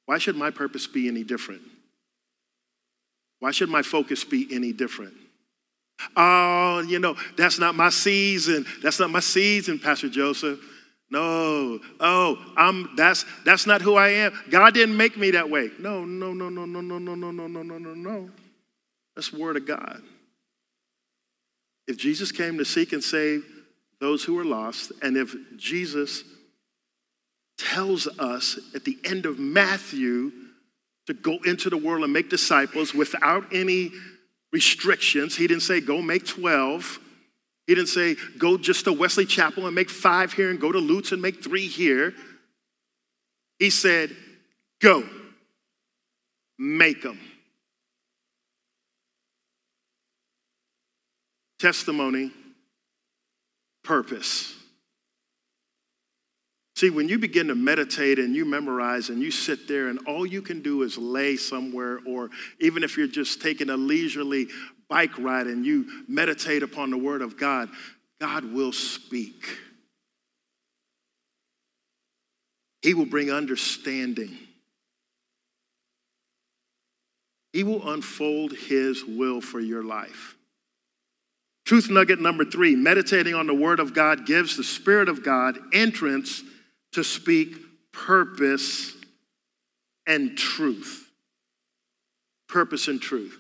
[0.07, 1.63] Why should my purpose be any different?
[3.41, 5.15] Why should my focus be any different?
[6.17, 8.65] Oh, you know, that's not my season.
[8.83, 10.61] That's not my season, Pastor Joseph.
[11.11, 14.33] No, oh, I'm that's that's not who I am.
[14.51, 15.71] God didn't make me that way.
[15.79, 18.31] No, no, no, no, no, no, no, no, no, no, no, no, no.
[19.17, 20.03] That's word of God.
[21.87, 23.45] If Jesus came to seek and save
[24.01, 26.25] those who are lost, and if Jesus
[27.57, 30.31] tells us at the end of Matthew
[31.07, 33.91] to go into the world and make disciples without any
[34.53, 37.01] restrictions, he didn't say go make 12.
[37.69, 40.79] He didn't say, go just to Wesley Chapel and make five here and go to
[40.79, 42.15] Lutz and make three here.
[43.59, 44.17] He said,
[44.81, 45.05] go,
[46.59, 47.21] make them.
[51.59, 52.33] Testimony,
[53.85, 54.55] purpose.
[56.75, 60.25] See, when you begin to meditate and you memorize and you sit there and all
[60.25, 64.47] you can do is lay somewhere, or even if you're just taking a leisurely
[64.89, 67.69] bike ride and you meditate upon the Word of God,
[68.21, 69.47] God will speak.
[72.83, 74.37] He will bring understanding.
[77.53, 80.37] He will unfold His will for your life.
[81.65, 85.59] Truth nugget number three meditating on the Word of God gives the Spirit of God
[85.73, 86.43] entrance
[86.93, 87.57] to speak
[87.93, 88.95] purpose
[90.07, 91.11] and truth.
[92.49, 93.39] Purpose and truth.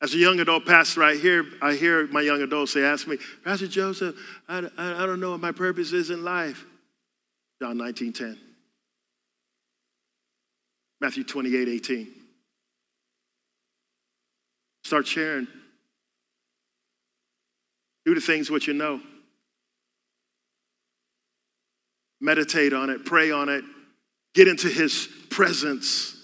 [0.00, 3.18] As a young adult pastor, I hear, I hear my young adults say, ask me,
[3.44, 4.14] Pastor Joseph,
[4.48, 6.64] I, I, I don't know what my purpose is in life.
[7.60, 8.38] John 19, 10.
[11.00, 12.08] Matthew 28, 18.
[14.84, 15.48] Start sharing.
[18.04, 19.00] Do the things which you know.
[22.20, 23.64] Meditate on it, pray on it,
[24.34, 26.17] get into his presence.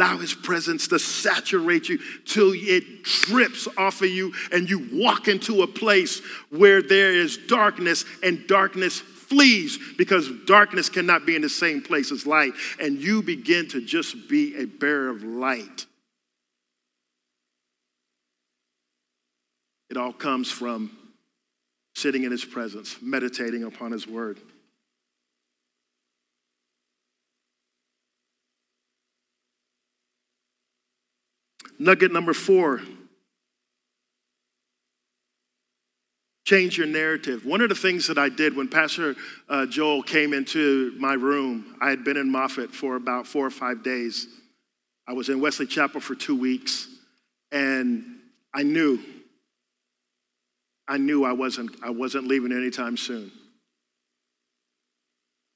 [0.00, 5.28] Allow his presence to saturate you till it drips off of you and you walk
[5.28, 11.42] into a place where there is darkness and darkness flees because darkness cannot be in
[11.42, 12.54] the same place as light.
[12.80, 15.84] And you begin to just be a bearer of light.
[19.90, 20.96] It all comes from
[21.94, 24.40] sitting in his presence, meditating upon his word.
[31.80, 32.82] Nugget number four
[36.44, 37.46] change your narrative.
[37.46, 39.14] One of the things that I did when Pastor
[39.48, 43.50] uh, Joel came into my room, I had been in Moffitt for about four or
[43.50, 44.26] five days.
[45.06, 46.88] I was in Wesley Chapel for two weeks,
[47.52, 48.04] and
[48.52, 48.98] I knew,
[50.88, 53.30] I knew I wasn't, I wasn't leaving anytime soon.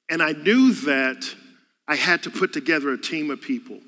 [0.09, 1.25] And I knew that
[1.87, 3.79] I had to put together a team of people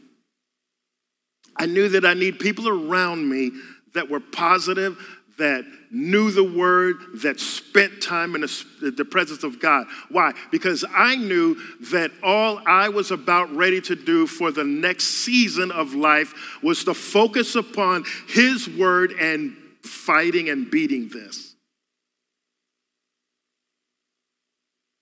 [1.59, 3.51] I knew that I need people around me
[3.93, 4.97] that were positive,
[5.37, 9.87] that knew the word, that spent time in the, presence of God.
[10.09, 10.33] Why?
[10.51, 11.55] Because I knew
[11.91, 16.83] that all I was about ready to do for the next season of life was
[16.85, 21.55] to focus upon His word and fighting and beating this.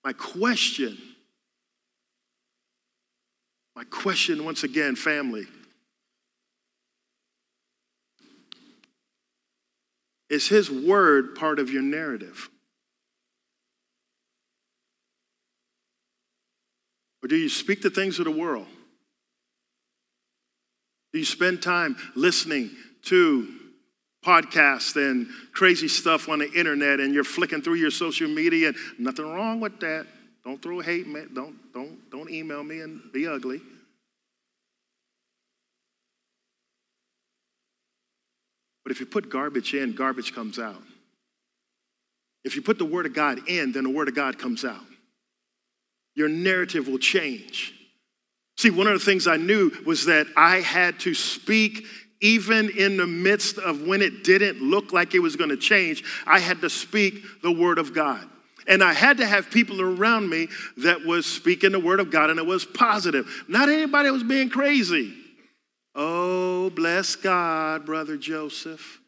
[0.04, 0.96] My question,
[3.74, 5.46] my question once again, family
[10.28, 12.48] Is his word part of your narrative?
[17.22, 18.66] Or do you speak the things of the world?
[21.12, 22.70] Do you spend time listening
[23.04, 23.48] to
[24.26, 28.76] podcasts and crazy stuff on the internet and you're flicking through your social media and
[28.98, 30.06] nothing wrong with that.
[30.44, 31.06] Don't throw hate.
[31.32, 33.60] Don't, don't, don't email me and be ugly.
[38.86, 40.80] But if you put garbage in, garbage comes out.
[42.44, 44.84] If you put the Word of God in, then the Word of God comes out.
[46.14, 47.74] Your narrative will change.
[48.56, 51.84] See, one of the things I knew was that I had to speak
[52.20, 56.04] even in the midst of when it didn't look like it was going to change,
[56.24, 58.24] I had to speak the word of God.
[58.68, 62.30] And I had to have people around me that was speaking the word of God
[62.30, 63.44] and it was positive.
[63.48, 65.25] Not anybody was being crazy.
[65.98, 69.00] Oh, bless God, Brother Joseph.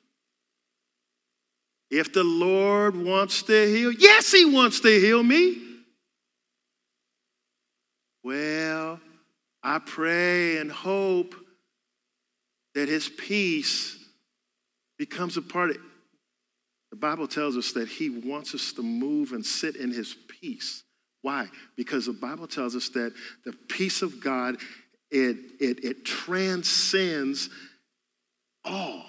[1.91, 5.59] If the Lord wants to heal, yes, He wants to heal me.
[8.24, 9.01] Well,
[9.62, 11.34] I pray and hope
[12.74, 13.97] that His peace
[14.99, 15.82] becomes a part of it.
[16.91, 20.84] The Bible tells us that He wants us to move and sit in His peace.
[21.20, 21.49] Why?
[21.76, 23.12] Because the Bible tells us that
[23.45, 24.57] the peace of God
[25.11, 27.49] it, it, it transcends
[28.65, 29.07] all.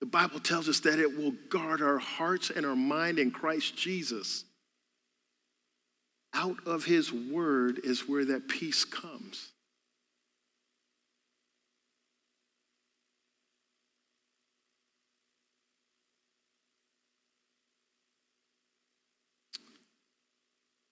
[0.00, 3.76] The Bible tells us that it will guard our hearts and our mind in Christ
[3.76, 4.44] Jesus.
[6.34, 9.50] Out of his word is where that peace comes.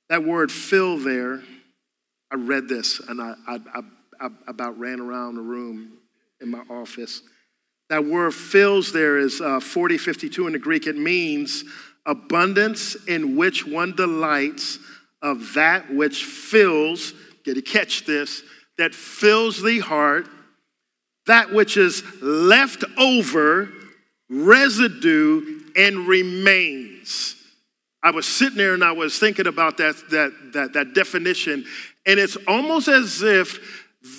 [0.09, 1.43] That word fill there,
[2.31, 3.81] I read this and I, I, I,
[4.21, 5.99] I about ran around the room
[6.41, 7.23] in my office.
[7.89, 10.87] That word fills there is uh, 4052 in the Greek.
[10.87, 11.65] It means
[12.05, 14.79] abundance in which one delights
[15.23, 17.13] of that which fills,
[17.45, 18.43] get to catch this,
[18.79, 20.29] that fills the heart,
[21.27, 23.69] that which is left over,
[24.29, 27.36] residue, and remains.
[28.07, 31.65] I was sitting there and I was thinking about that, that, that, that definition,
[32.07, 33.59] and it's almost as if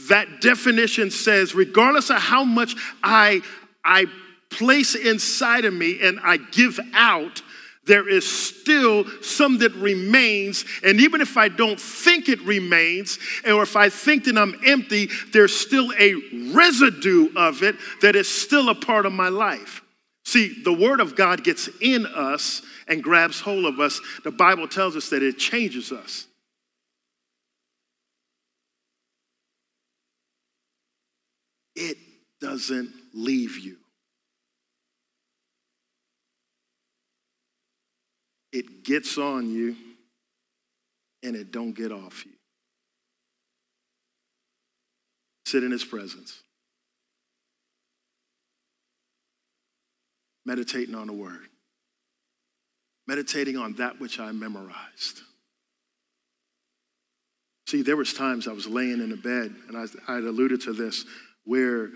[0.09, 3.39] that definition says, regardless of how much I,
[3.85, 4.07] I
[4.49, 7.41] place inside of me and I give out,
[7.85, 10.65] there is still some that remains.
[10.83, 15.07] And even if I don't think it remains, or if I think that I'm empty,
[15.31, 16.13] there's still a
[16.51, 19.81] residue of it that is still a part of my life.
[20.27, 24.01] See, the Word of God gets in us and grabs hold of us.
[24.25, 26.27] The Bible tells us that it changes us.
[31.77, 31.95] It
[32.41, 33.77] doesn't leave you.
[38.51, 39.77] It gets on you
[41.23, 42.33] and it don't get off you.
[45.45, 46.43] Sit in his presence.
[50.47, 51.49] Meditating on the word.
[53.05, 55.19] Meditating on that which I memorized.
[57.67, 60.61] See, there was times I was laying in a bed, and I, I had alluded
[60.61, 61.03] to this,
[61.43, 61.89] where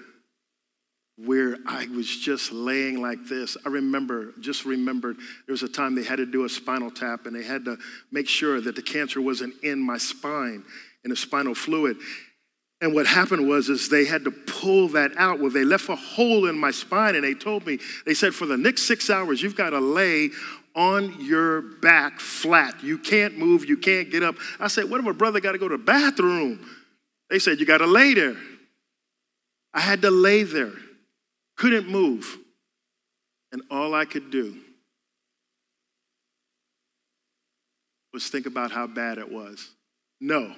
[1.17, 3.55] where I was just laying like this.
[3.65, 7.27] I remember, just remembered, there was a time they had to do a spinal tap
[7.27, 7.77] and they had to
[8.11, 10.63] make sure that the cancer wasn't in my spine,
[11.03, 11.97] in the spinal fluid.
[12.81, 15.39] And what happened was is they had to pull that out.
[15.39, 17.77] Well, they left a hole in my spine and they told me,
[18.07, 20.31] they said, for the next six hours, you've got to lay
[20.75, 22.83] on your back flat.
[22.83, 24.35] You can't move, you can't get up.
[24.59, 26.67] I said, what if a brother got to go to the bathroom?
[27.29, 28.35] They said, you got to lay there.
[29.73, 30.73] I had to lay there,
[31.57, 32.37] couldn't move.
[33.51, 34.57] And all I could do
[38.13, 39.69] was think about how bad it was.
[40.19, 40.53] No,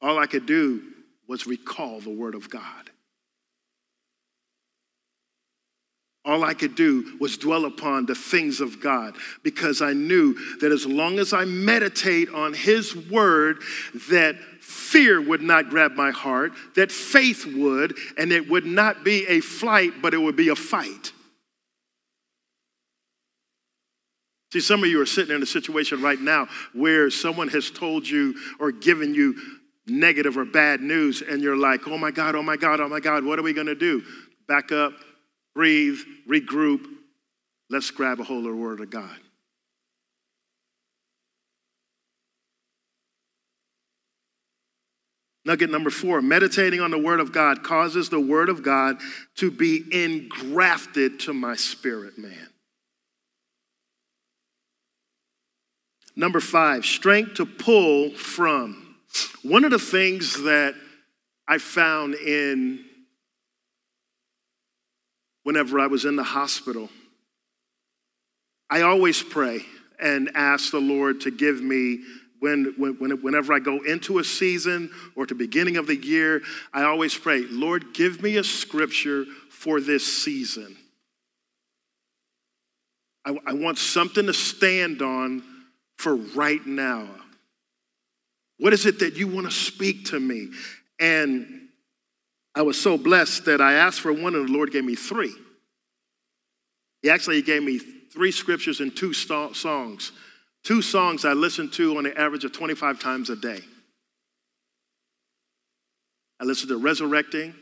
[0.00, 0.82] all I could do
[1.28, 2.90] was recall the Word of God.
[6.24, 10.72] All I could do was dwell upon the things of God because I knew that
[10.72, 13.62] as long as I meditate on His Word,
[14.10, 19.26] that fear would not grab my heart, that faith would, and it would not be
[19.26, 21.12] a flight, but it would be a fight.
[24.52, 28.08] See, some of you are sitting in a situation right now where someone has told
[28.08, 29.36] you or given you
[29.88, 33.00] negative or bad news, and you're like, oh my God, oh my God, oh my
[33.00, 34.02] God, what are we to do?
[34.46, 34.92] Back up,
[35.54, 36.86] breathe, regroup.
[37.70, 39.18] Let's grab a hold of the Word of God.
[45.44, 48.98] Nugget number four meditating on the Word of God causes the Word of God
[49.36, 52.48] to be engrafted to my spirit, man.
[56.14, 58.87] Number five, strength to pull from.
[59.42, 60.74] One of the things that
[61.46, 62.84] I found in
[65.44, 66.90] whenever I was in the hospital,
[68.68, 69.64] I always pray
[69.98, 72.00] and ask the Lord to give me
[72.40, 76.42] when, when, whenever I go into a season or at the beginning of the year,
[76.72, 80.76] I always pray, Lord, give me a scripture for this season.
[83.24, 85.42] I, I want something to stand on
[85.96, 87.08] for right now.
[88.58, 90.48] What is it that you want to speak to me?
[91.00, 91.68] And
[92.54, 95.34] I was so blessed that I asked for one, and the Lord gave me three.
[97.02, 100.12] He actually gave me three scriptures and two songs.
[100.64, 103.60] Two songs I listen to on an average of 25 times a day.
[106.40, 107.54] I listen to Resurrecting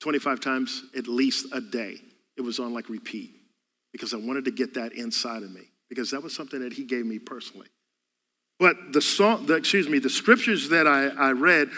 [0.00, 1.96] 25 times at least a day.
[2.36, 3.30] It was on like repeat
[3.92, 6.84] because I wanted to get that inside of me because that was something that he
[6.84, 7.68] gave me personally.
[8.62, 11.68] But the song, the, excuse me, the scriptures that I, I read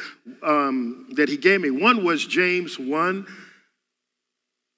[0.43, 3.26] um, that he gave me, one was James 1,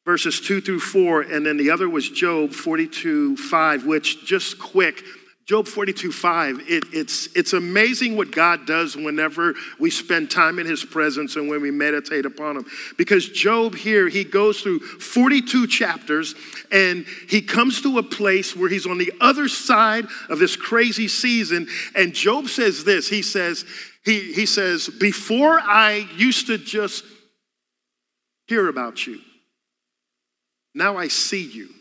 [0.05, 5.03] verses 2 through 4, and then the other was Job 42, 5, which just quick,
[5.47, 10.67] Job 42, 5, it, it's, it's amazing what God does whenever we spend time in
[10.67, 12.67] his presence and when we meditate upon him.
[12.99, 16.35] Because Job here, he goes through 42 chapters
[16.73, 21.07] and he comes to a place where he's on the other side of this crazy
[21.07, 21.69] season.
[21.95, 23.65] And Job says this he says,
[24.05, 27.05] he, he says, Before I used to just
[28.49, 29.21] hear about you,
[30.75, 31.76] now I see you.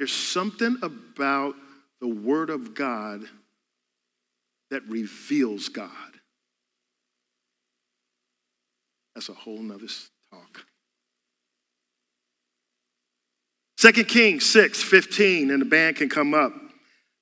[0.00, 1.56] There's something about
[2.00, 3.20] the Word of God
[4.70, 5.90] that reveals God.
[9.14, 9.88] That's a whole nother
[10.32, 10.64] talk.
[13.76, 16.54] 2 Kings 6 15, and the band can come up.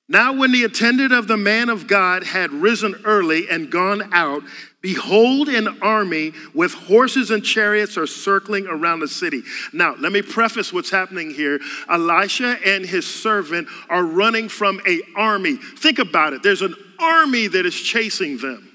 [0.07, 4.43] Now, when the attendant of the man of God had risen early and gone out,
[4.81, 9.43] behold, an army with horses and chariots are circling around the city.
[9.73, 11.59] Now, let me preface what's happening here.
[11.89, 15.55] Elisha and his servant are running from a army.
[15.55, 16.43] Think about it.
[16.43, 18.65] There's an army that is chasing them.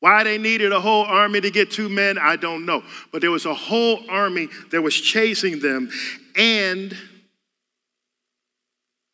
[0.00, 2.84] Why they needed a whole army to get two men, I don't know.
[3.10, 5.90] But there was a whole army that was chasing them.
[6.36, 6.96] And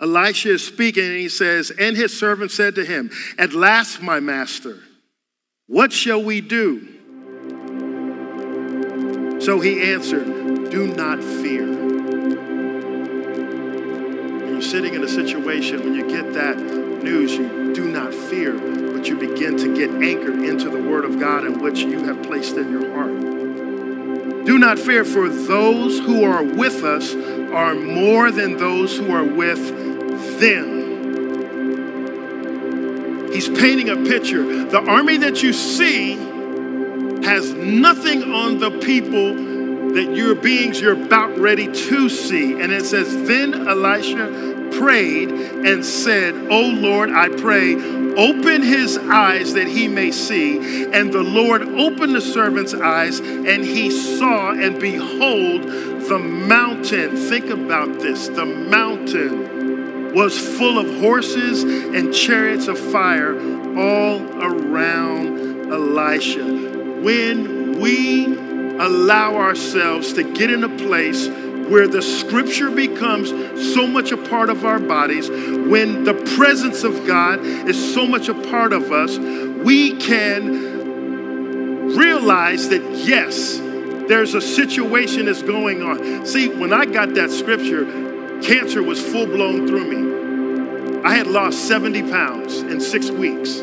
[0.01, 4.21] Elisha is speaking and he says, And his servant said to him, At last, my
[4.21, 4.79] master,
[5.67, 6.89] what shall we do?
[9.41, 11.63] So he answered, Do not fear.
[14.43, 18.55] And you're sitting in a situation when you get that news, you do not fear,
[18.55, 22.23] but you begin to get anchored into the Word of God in which you have
[22.23, 23.44] placed in your heart.
[24.45, 29.25] Do not fear, for those who are with us are more than those who are
[29.25, 30.75] with them.
[33.33, 34.65] He's painting a picture.
[34.67, 36.15] The army that you see
[37.25, 39.35] has nothing on the people
[39.95, 42.61] that your beings you're about ready to see.
[42.61, 49.55] And it says, Then Elisha prayed and said, Oh Lord, I pray, open his eyes
[49.55, 50.85] that he may see.
[50.85, 57.17] And the Lord opened the servant's eyes, and he saw, and behold, the mountain.
[57.17, 63.35] Think about this the mountain was full of horses and chariots of fire
[63.77, 66.45] all around Elisha.
[66.45, 68.27] When we
[68.79, 71.27] allow ourselves to get in a place
[71.69, 73.31] where the scripture becomes
[73.75, 78.29] so much a part of our bodies, when the presence of God is so much
[78.29, 80.75] a part of us, we can
[81.97, 83.59] realize that yes,
[84.09, 86.27] there's a situation that's going on.
[86.27, 87.85] See, when I got that scripture,
[88.43, 91.03] cancer was full blown through me.
[91.05, 93.61] I had lost 70 pounds in six weeks.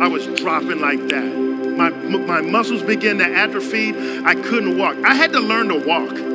[0.00, 1.24] I was dropping like that.
[1.24, 3.90] My, my muscles began to atrophy.
[4.24, 4.96] I couldn't walk.
[5.04, 6.27] I had to learn to walk.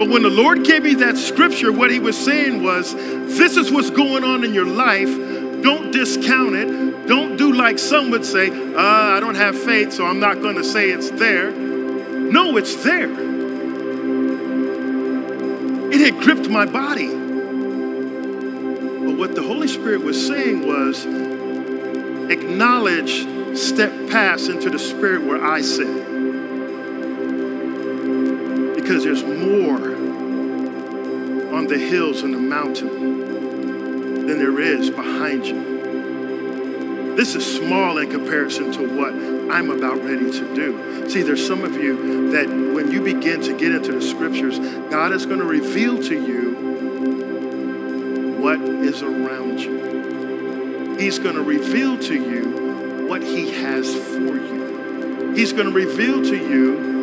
[0.00, 3.70] But when the Lord gave me that scripture, what he was saying was, this is
[3.70, 5.10] what's going on in your life.
[5.62, 7.06] Don't discount it.
[7.06, 10.56] Don't do like some would say, uh, I don't have faith, so I'm not going
[10.56, 11.50] to say it's there.
[11.50, 13.10] No, it's there.
[15.92, 17.08] It had gripped my body.
[19.04, 21.04] But what the Holy Spirit was saying was,
[22.30, 26.09] acknowledge, step past into the Spirit where I sit
[28.90, 29.94] because there's more
[31.54, 37.14] on the hills and the mountain than there is behind you.
[37.14, 39.12] This is small in comparison to what
[39.54, 41.08] I'm about ready to do.
[41.08, 45.12] See, there's some of you that when you begin to get into the scriptures, God
[45.12, 46.50] is going to reveal to you
[48.40, 50.96] what is around you.
[50.98, 55.32] He's going to reveal to you what He has for you.
[55.36, 56.99] He's going to reveal to you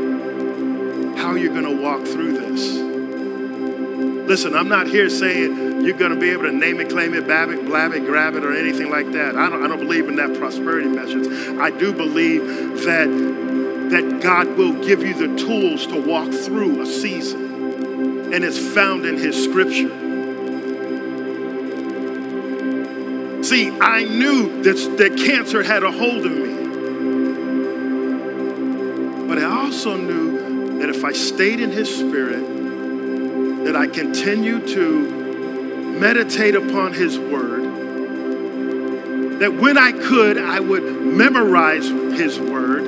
[1.27, 2.77] how you're going to walk through this.
[4.29, 7.27] Listen, I'm not here saying you're going to be able to name it, claim it,
[7.27, 9.35] bab it, blab it, grab it, or anything like that.
[9.35, 11.27] I don't, I don't believe in that prosperity message.
[11.59, 12.45] I do believe
[12.85, 13.09] that,
[13.91, 19.05] that God will give you the tools to walk through a season, and it's found
[19.05, 19.89] in His scripture.
[23.43, 26.55] See, I knew that, that cancer had a hold of me.
[29.27, 30.46] But I also knew
[30.79, 37.63] that if I stayed in His Spirit, that I continue to meditate upon His Word,
[39.39, 42.85] that when I could, I would memorize His Word,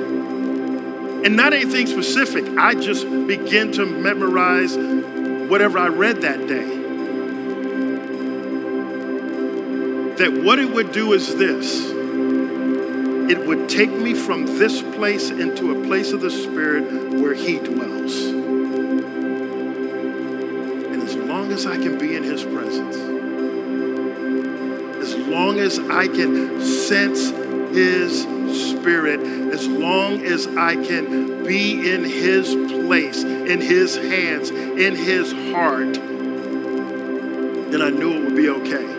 [1.24, 2.46] and not anything specific.
[2.56, 6.76] I just begin to memorize whatever I read that day.
[10.16, 11.99] That what it would do is this
[13.30, 17.60] it would take me from this place into a place of the Spirit where He
[17.60, 18.16] dwells.
[20.92, 22.96] And as long as I can be in His presence,
[24.96, 27.30] as long as I can sense
[27.72, 28.22] His
[28.72, 32.52] Spirit, as long as I can be in His
[32.82, 35.94] place, in His hands, in His heart,
[37.70, 38.96] then I knew it would be okay.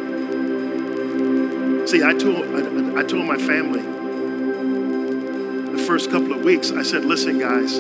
[1.86, 3.92] See, I told, I, I told my family,
[5.92, 7.78] first couple of weeks, I said, listen, guys,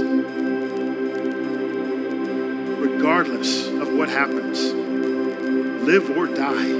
[2.78, 4.74] regardless of what happens,
[5.84, 6.74] live or die,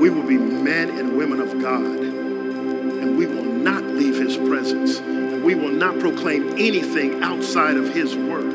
[0.00, 2.00] we will be men and women of God.
[2.00, 4.98] And we will not leave his presence.
[4.98, 8.52] And we will not proclaim anything outside of his word.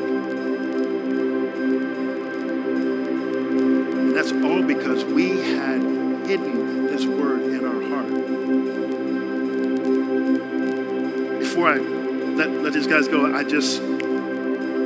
[3.97, 5.81] And that's all because we had
[6.27, 7.81] hidden his word in our
[11.57, 13.81] before I let, let these guys go, I just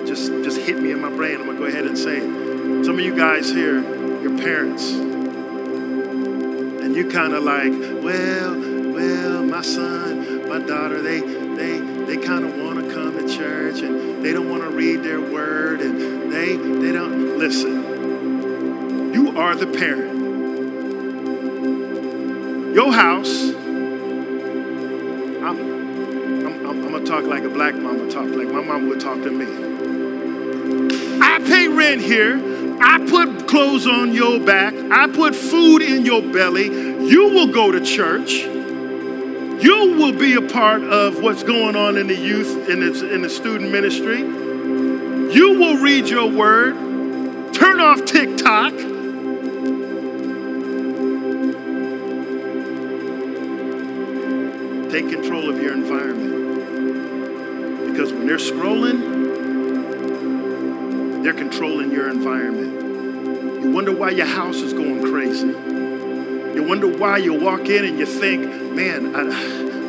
[0.07, 1.41] just just hit me in my brain.
[1.41, 2.21] I'm gonna go ahead and say.
[2.21, 3.81] Some of you guys here,
[4.21, 8.57] your parents, and you kind of like, well,
[8.93, 13.81] well, my son, my daughter, they they they kind of want to come to church
[13.81, 19.13] and they don't want to read their word and they they don't listen.
[19.13, 20.21] You are the parent.
[22.73, 23.60] Your house
[27.11, 29.45] talk like a black mama talk, like my mama would talk to me.
[31.21, 32.39] I pay rent here.
[32.81, 34.73] I put clothes on your back.
[34.73, 36.67] I put food in your belly.
[36.67, 38.31] You will go to church.
[38.31, 43.29] You will be a part of what's going on in the youth, in in the
[43.29, 44.19] student ministry.
[44.19, 46.75] You will read your word.
[47.53, 48.90] Turn off TikTok.
[58.31, 59.01] They're scrolling,
[61.21, 63.61] they're controlling your environment.
[63.61, 65.47] You wonder why your house is going crazy.
[65.47, 69.23] You wonder why you walk in and you think, man, I,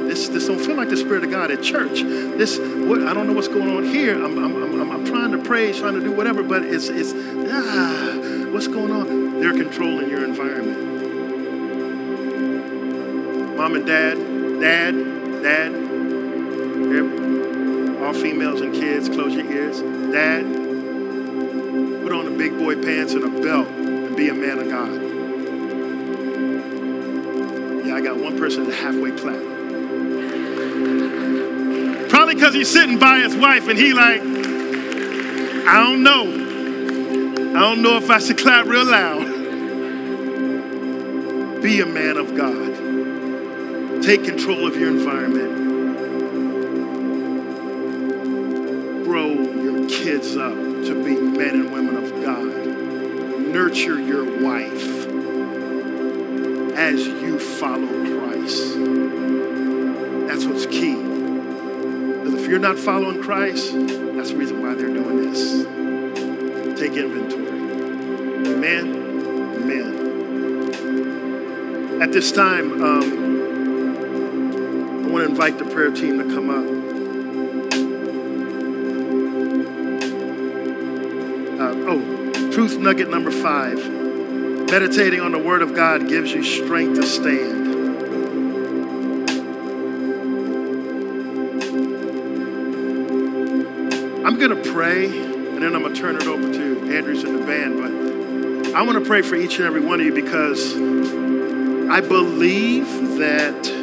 [0.08, 2.02] this, this don't feel like the Spirit of God at church.
[2.02, 4.16] This, what, I don't know what's going on here.
[4.16, 8.48] I'm, I'm, I'm, I'm trying to pray, trying to do whatever, but it's, it's ah,
[8.50, 9.38] what's going on?
[9.38, 10.90] They're controlling your environment.
[13.56, 14.18] Mom and dad,
[14.60, 14.94] dad,
[15.44, 17.21] dad,
[18.12, 19.80] all females and kids, close your ears.
[20.12, 20.42] Dad,
[22.02, 24.92] put on the big boy pants and a belt and be a man of God.
[27.86, 29.40] Yeah, I got one person that halfway clap.
[32.10, 36.24] Probably because he's sitting by his wife and he like, I don't know.
[37.56, 39.24] I don't know if I should clap real loud.
[41.62, 44.02] Be a man of God.
[44.02, 45.51] Take control of your environment.
[50.02, 52.66] Kids up to be men and women of God.
[53.46, 55.06] Nurture your wife
[56.76, 58.74] as you follow Christ.
[60.26, 60.96] That's what's key.
[60.96, 65.62] Because if you're not following Christ, that's the reason why they're doing this.
[66.80, 67.46] Take inventory.
[68.52, 68.96] Amen.
[69.62, 70.02] Amen.
[72.02, 73.22] At this time, um,
[75.04, 76.81] I want to invite the prayer team to come up.
[81.92, 83.78] Oh, truth nugget number five.
[84.70, 87.62] Meditating on the Word of God gives you strength to stand.
[94.26, 97.38] I'm going to pray, and then I'm going to turn it over to Andrews and
[97.38, 97.76] the band.
[97.78, 102.86] But I want to pray for each and every one of you because I believe
[103.18, 103.82] that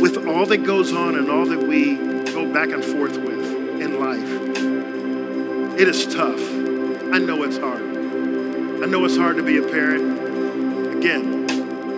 [0.00, 3.98] with all that goes on and all that we go back and forth with in
[3.98, 4.44] life,
[5.76, 6.40] it is tough.
[7.12, 7.82] I know it's hard.
[7.82, 10.96] I know it's hard to be a parent.
[10.96, 11.50] Again,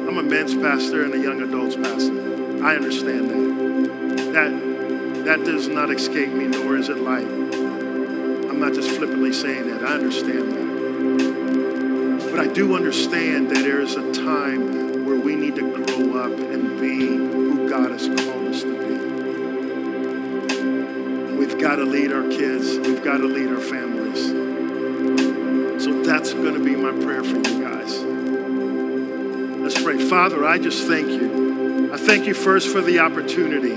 [0.09, 2.65] I'm a men's pastor and a young adults pastor.
[2.65, 4.33] I understand that.
[4.33, 7.27] That that does not escape me, nor is it light.
[7.27, 9.85] I'm not just flippantly saying that.
[9.85, 12.31] I understand that.
[12.31, 16.33] But I do understand that there is a time where we need to grow up
[16.33, 18.36] and be who God has called
[21.57, 22.77] we've got to lead our kids.
[22.87, 24.27] We've got to lead our families.
[25.83, 27.99] So that's going to be my prayer for you guys.
[29.63, 29.99] Let's pray.
[30.07, 31.95] Father, I just thank you.
[31.95, 33.75] I thank you first for the opportunity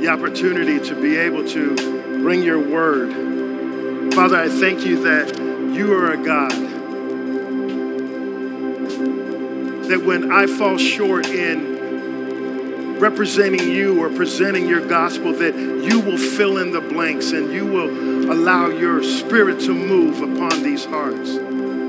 [0.00, 1.74] the opportunity to be able to
[2.22, 4.14] bring your word.
[4.14, 5.36] Father, I thank you that
[5.74, 6.52] you are a God
[9.88, 11.77] that when I fall short in
[13.00, 17.66] representing you or presenting your gospel, that you will fill in the blanks and you
[17.66, 21.36] will allow your spirit to move upon these hearts.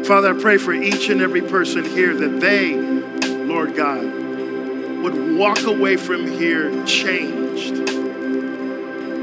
[0.07, 5.63] Father, I pray for each and every person here that they, Lord God, would walk
[5.63, 7.75] away from here changed.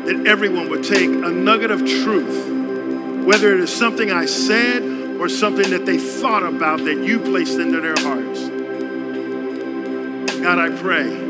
[0.06, 4.82] That everyone would take a nugget of truth, whether it is something I said
[5.20, 8.48] or something that they thought about that you placed into their hearts.
[10.40, 11.25] God, I pray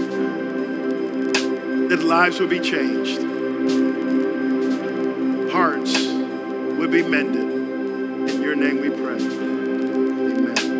[1.88, 3.20] that lives will be changed,
[5.52, 7.45] hearts will be mended.